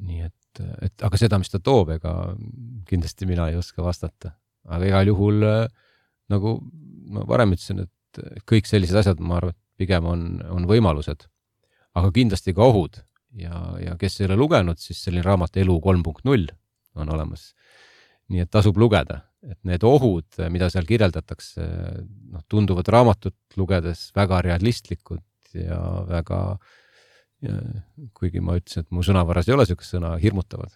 nii 0.00 0.22
et, 0.24 0.60
et 0.88 1.04
aga 1.04 1.18
seda, 1.20 1.38
mis 1.38 1.50
ta 1.52 1.60
toob, 1.60 1.90
ega 1.98 2.12
kindlasti 2.88 3.28
mina 3.28 3.50
ei 3.50 3.58
oska 3.60 3.84
vastata, 3.84 4.32
aga 4.64 4.88
igal 4.88 5.10
juhul 5.12 5.44
nagu 6.32 6.56
ma 7.12 7.26
varem 7.28 7.52
ütlesin, 7.52 7.82
et 7.84 7.92
et 8.20 8.44
kõik 8.48 8.68
sellised 8.68 8.98
asjad, 8.98 9.20
ma 9.24 9.38
arvan, 9.38 9.54
et 9.54 9.82
pigem 9.82 10.06
on, 10.08 10.26
on 10.52 10.68
võimalused, 10.68 11.26
aga 11.98 12.12
kindlasti 12.14 12.54
ka 12.56 12.68
ohud 12.68 13.00
ja, 13.38 13.56
ja 13.80 13.96
kes 14.00 14.20
ei 14.20 14.28
ole 14.28 14.38
lugenud, 14.40 14.80
siis 14.80 15.00
selline 15.04 15.24
raamat 15.26 15.56
Elu 15.62 15.78
kolm 15.84 16.04
punkt 16.04 16.26
null 16.28 16.48
on 16.98 17.12
olemas. 17.12 17.52
nii 18.32 18.44
et 18.44 18.50
tasub 18.52 18.78
lugeda, 18.80 19.22
et 19.42 19.58
need 19.66 19.82
ohud, 19.86 20.28
mida 20.54 20.68
seal 20.70 20.86
kirjeldatakse, 20.86 21.64
noh, 22.32 22.44
tunduvad 22.50 22.88
raamatut 22.94 23.58
lugedes 23.58 24.10
väga 24.14 24.42
realistlikud 24.46 25.22
ja 25.58 25.80
väga 26.08 26.42
kuigi 28.14 28.42
ma 28.42 28.56
ütlesin, 28.58 28.84
et 28.84 28.94
mu 28.94 29.02
sõnavaras 29.04 29.48
ei 29.48 29.56
ole 29.56 29.66
niisugust 29.66 29.96
sõna, 29.96 30.14
hirmutavad. 30.22 30.74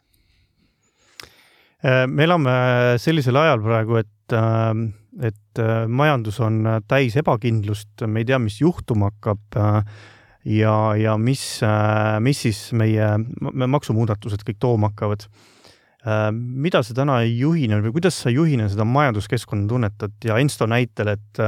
me 2.10 2.24
elame 2.24 2.54
sellisel 2.98 3.38
ajal 3.38 3.62
praegu, 3.62 4.00
et, 4.02 4.36
et 5.30 5.62
majandus 5.86 6.40
on 6.42 6.62
täis 6.88 7.16
ebakindlust, 7.22 8.06
me 8.06 8.22
ei 8.22 8.28
tea, 8.28 8.40
mis 8.42 8.58
juhtuma 8.60 9.12
hakkab 9.12 9.60
ja, 10.50 10.76
ja 10.98 11.16
mis, 11.18 11.44
mis 12.20 12.42
siis 12.48 12.62
meie 12.74 13.14
maksumuudatused 13.76 14.42
kõik 14.46 14.58
tooma 14.62 14.90
hakkavad 14.90 15.28
mida 16.32 16.82
sa 16.86 16.94
täna 16.94 17.20
juhina 17.26 17.80
või 17.82 17.96
kuidas 17.96 18.20
sa 18.22 18.30
juhina 18.30 18.68
seda 18.70 18.84
majanduskeskkonda 18.86 19.72
tunnetad 19.72 20.28
ja 20.28 20.36
Ensto 20.38 20.68
näitel, 20.70 21.16
et, 21.16 21.40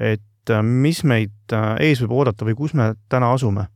et 0.00 0.52
mis 0.64 1.02
meid 1.04 1.56
ees 1.84 2.00
võib 2.04 2.14
oodata 2.16 2.48
või 2.48 2.56
kus 2.56 2.72
me 2.78 2.94
täna 3.12 3.32
asume? 3.36 3.66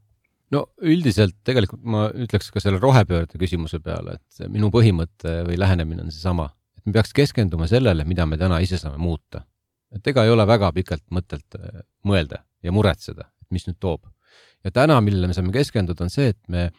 no 0.54 0.64
üldiselt 0.80 1.36
tegelikult 1.46 1.84
ma 1.84 2.08
ütleks 2.14 2.50
ka 2.54 2.62
selle 2.62 2.80
rohepöörde 2.82 3.40
küsimuse 3.40 3.80
peale, 3.84 4.18
et 4.18 4.48
minu 4.52 4.70
põhimõte 4.74 5.42
või 5.48 5.58
lähenemine 5.60 6.06
on 6.06 6.12
seesama, 6.14 6.48
et 6.78 6.86
me 6.86 6.94
peaks 6.96 7.14
keskenduma 7.16 7.68
sellele, 7.70 8.06
mida 8.08 8.26
me 8.26 8.38
täna 8.40 8.60
ise 8.64 8.80
saame 8.80 9.00
muuta. 9.02 9.44
et 9.92 10.06
ega 10.06 10.24
ei 10.24 10.30
ole 10.30 10.44
väga 10.46 10.72
pikalt 10.76 11.04
mõttelt 11.10 11.56
äh, 11.56 11.82
mõelda 12.04 12.42
ja 12.62 12.72
muretseda, 12.72 13.28
et 13.42 13.50
mis 13.50 13.66
nüüd 13.68 13.78
toob. 13.80 14.08
ja 14.64 14.70
täna, 14.70 15.00
millele 15.00 15.28
me 15.28 15.36
saame 15.36 15.52
keskenduda, 15.52 16.04
on 16.04 16.12
see, 16.12 16.32
et 16.32 16.40
me, 16.48 16.70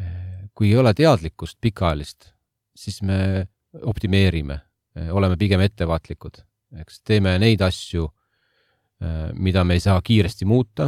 äh, 0.00 0.48
kui 0.54 0.70
ei 0.70 0.76
ole 0.76 0.94
teadlikkust 0.94 1.58
pikaajalist, 1.60 2.33
siis 2.76 3.00
me 3.02 3.46
optimeerime, 3.82 4.58
äh, 4.98 5.08
oleme 5.14 5.38
pigem 5.40 5.62
ettevaatlikud, 5.64 6.42
eks 6.82 7.00
teeme 7.06 7.38
neid 7.38 7.62
asju, 7.62 8.08
mida 9.34 9.64
me 9.66 9.74
ei 9.76 9.82
saa 9.82 9.98
kiiresti 10.00 10.46
muuta 10.48 10.86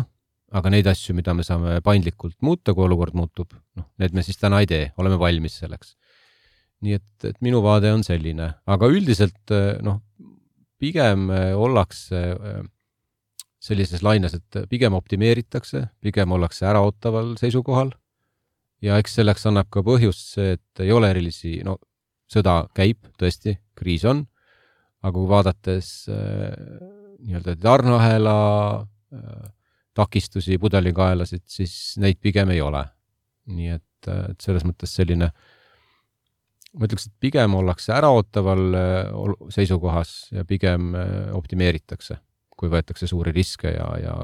aga 0.55 0.71
neid 0.73 0.87
asju, 0.91 1.15
mida 1.17 1.35
me 1.35 1.45
saame 1.47 1.81
paindlikult 1.85 2.37
muuta, 2.47 2.75
kui 2.75 2.87
olukord 2.87 3.17
muutub, 3.19 3.55
noh, 3.79 3.89
need 4.01 4.15
me 4.15 4.23
siis 4.27 4.39
täna 4.41 4.61
ei 4.63 4.69
tee, 4.71 4.91
oleme 5.01 5.19
valmis 5.21 5.59
selleks. 5.63 5.97
nii 6.85 6.93
et, 6.93 7.25
et 7.25 7.39
minu 7.41 7.63
vaade 7.65 7.89
on 7.95 8.03
selline, 8.05 8.51
aga 8.69 8.89
üldiselt 8.93 9.53
noh, 9.83 10.03
pigem 10.79 11.31
ollakse 11.33 12.21
sellises 13.67 14.05
laines, 14.05 14.37
et 14.37 14.59
pigem 14.71 14.95
optimeeritakse, 14.95 15.87
pigem 16.05 16.37
ollakse 16.37 16.69
äraootaval 16.69 17.35
seisukohal 17.41 17.95
ja 18.85 18.99
eks 19.01 19.19
selleks 19.19 19.47
annab 19.49 19.69
ka 19.73 19.83
põhjust 19.87 20.35
see, 20.37 20.57
et 20.57 20.85
ei 20.85 20.93
ole 20.93 21.11
erilisi, 21.13 21.59
no 21.65 21.79
sõda 22.31 22.65
käib 22.77 23.07
tõesti, 23.21 23.57
kriis 23.79 24.05
on, 24.09 24.25
aga 25.03 25.15
kui 25.15 25.29
vaadates 25.31 25.91
äh, 26.11 26.55
nii-öelda 27.23 27.57
tarneahela 27.63 28.39
äh, 28.83 29.45
takistusi, 29.97 30.59
pudelikaelasid, 30.61 31.45
siis 31.49 31.97
neid 32.03 32.21
pigem 32.21 32.53
ei 32.53 32.61
ole. 32.61 32.85
nii 33.47 33.69
et, 33.77 34.09
et 34.11 34.43
selles 34.43 34.65
mõttes 34.67 34.91
selline, 34.91 35.29
ma 36.75 36.89
ütleks, 36.89 37.05
et 37.07 37.15
pigem 37.23 37.55
ollakse 37.55 37.95
äraootaval 37.95 38.79
äh, 38.81 39.37
seisukohas 39.55 40.17
ja 40.35 40.45
pigem 40.45 40.91
äh, 40.99 41.31
optimeeritakse, 41.37 42.19
kui 42.51 42.73
võetakse 42.73 43.07
suuri 43.07 43.33
riske 43.37 43.71
ja, 43.71 43.87
ja 44.03 44.17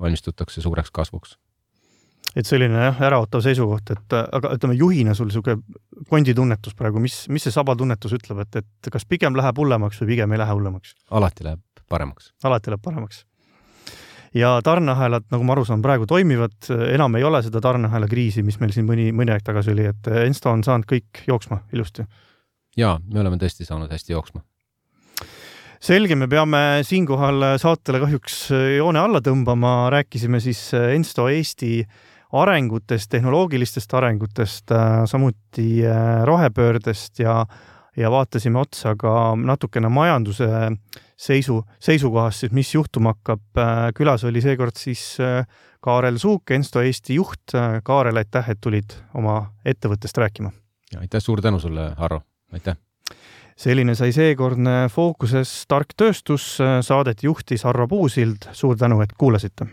valmistutakse 0.00 0.64
suureks 0.64 0.90
kasvuks 0.94 1.36
et 2.36 2.48
selline 2.48 2.86
jah, 2.86 3.02
äraootav 3.08 3.42
seisukoht, 3.44 3.92
et 3.94 4.16
aga 4.20 4.54
ütleme 4.56 4.76
juhina 4.78 5.16
sul 5.16 5.28
niisugune 5.28 5.60
konditunnetus 6.10 6.76
praegu, 6.78 7.02
mis, 7.02 7.24
mis 7.32 7.44
see 7.44 7.54
sabatunnetus 7.54 8.16
ütleb, 8.18 8.44
et, 8.46 8.62
et 8.62 8.92
kas 8.92 9.04
pigem 9.08 9.36
läheb 9.38 9.58
hullemaks 9.60 10.00
või 10.02 10.14
pigem 10.14 10.32
ei 10.32 10.40
lähe 10.40 10.56
hullemaks? 10.56 10.96
alati 11.10 11.46
läheb 11.48 11.84
paremaks. 11.92 12.32
alati 12.44 12.72
läheb 12.72 12.84
paremaks 12.84 13.24
ja 14.34 14.54
tarneahelad, 14.64 15.26
nagu 15.32 15.44
ma 15.44 15.54
aru 15.56 15.64
saan, 15.68 15.82
praegu 15.84 16.06
toimivad, 16.08 16.56
enam 16.92 17.18
ei 17.18 17.24
ole 17.28 17.42
seda 17.44 17.60
tarneahela 17.64 18.08
kriisi, 18.08 18.44
mis 18.46 18.58
meil 18.62 18.72
siin 18.74 18.86
mõni, 18.88 19.10
mõni 19.16 19.34
aeg 19.34 19.44
tagasi 19.44 19.74
oli, 19.74 19.90
et 19.92 20.08
Ensto 20.24 20.52
on 20.52 20.64
saanud 20.64 20.88
kõik 20.88 21.24
jooksma 21.28 21.62
ilusti. 21.76 22.06
jaa, 22.76 22.96
me 23.12 23.20
oleme 23.20 23.36
tõesti 23.36 23.68
saanud 23.68 23.92
hästi 23.92 24.16
jooksma. 24.16 24.40
selge, 25.80 26.16
me 26.16 26.28
peame 26.28 26.80
siinkohal 26.88 27.58
saatele 27.58 28.00
kahjuks 28.00 28.38
joone 28.78 28.98
alla 28.98 29.20
tõmbama, 29.20 29.90
rääkisime 29.92 30.40
siis 30.40 30.70
Ensto 30.74 31.28
Eesti 31.28 31.82
arengutest, 32.32 33.10
tehnoloogilistest 33.10 33.94
arengutest, 33.94 34.72
samuti 35.06 35.82
rohepöördest 36.24 37.18
ja 37.18 37.46
ja 37.96 38.10
vaatasime 38.10 38.58
otsa 38.58 38.94
ka 38.96 39.34
natukene 39.36 39.88
majanduse 39.88 40.46
seisu, 41.16 41.62
seisukohast 41.80 42.44
siis, 42.44 42.52
mis 42.52 42.74
juhtuma 42.74 43.14
hakkab. 43.14 43.42
külas 43.96 44.24
oli 44.24 44.40
seekord 44.40 44.76
siis 44.76 45.16
äh, 45.20 45.46
Kaarel 45.80 46.18
Suuk, 46.18 46.50
Ensto 46.50 46.80
Eesti 46.80 47.14
juht. 47.14 47.54
Kaarel, 47.84 48.16
aitäh, 48.16 48.50
et 48.50 48.60
tulid 48.60 48.96
oma 49.14 49.52
ettevõttest 49.64 50.18
rääkima. 50.18 50.52
aitäh, 50.98 51.20
suur 51.20 51.42
tänu 51.42 51.60
sulle, 51.60 51.92
Harro, 51.96 52.22
aitäh! 52.52 52.76
selline 53.56 53.94
sai 53.94 54.12
seekordne 54.12 54.88
Fookuses 54.90 55.66
tark 55.68 55.92
tööstus, 55.96 56.56
saadet 56.80 57.22
juhtis 57.22 57.64
Harro 57.68 57.86
Puusild, 57.88 58.48
suur 58.52 58.76
tänu, 58.76 59.00
et 59.04 59.12
kuulasite 59.18 59.68